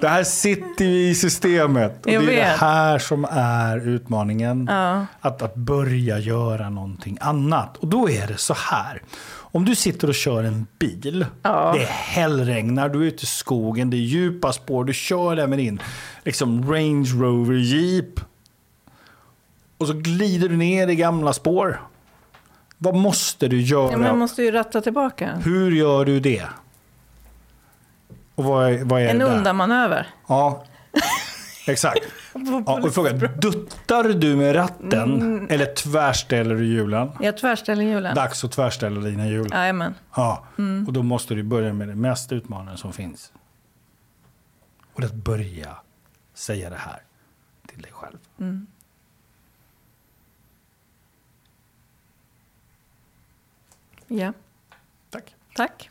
[0.00, 2.06] det här sitter ju i systemet.
[2.06, 4.66] Och Jag det är det här som är utmaningen.
[4.70, 5.06] Ja.
[5.20, 7.76] Att, att börja göra någonting annat.
[7.76, 9.02] Och då är det så här.
[9.52, 11.26] Om du sitter och kör en bil.
[11.42, 11.72] Ja.
[11.76, 14.84] Det är hällregnar, du är ute i skogen, det är djupa spår.
[14.84, 15.82] Du kör där med din
[16.24, 18.20] liksom, Range Rover Jeep.
[19.78, 21.80] Och så glider du ner i gamla spår.
[22.82, 23.90] Vad måste du göra?
[23.92, 25.36] Ja, men jag måste ju ratta tillbaka.
[25.44, 26.46] Hur gör du det?
[28.34, 30.06] Och vad vad är En undanmanöver.
[30.26, 30.64] Ja,
[31.66, 32.00] exakt.
[32.66, 35.46] Ja, och fråga, duttar du med ratten Mm.
[35.50, 37.10] eller tvärställer du hjulen?
[37.20, 38.14] Jag tvärställer hjulen.
[38.14, 39.48] Dags att tvärställa dina hjul.
[39.52, 39.94] Jajamän.
[40.16, 40.86] Ja, Mm.
[40.86, 43.32] och då måste du börja med det mest utmanande som finns.
[44.94, 45.76] Och det är att börja
[46.34, 47.02] säga det här
[47.66, 48.18] till dig själv.
[48.40, 48.66] Mm.
[54.10, 54.34] Ja,
[55.10, 55.32] Tack.
[55.54, 55.90] tack.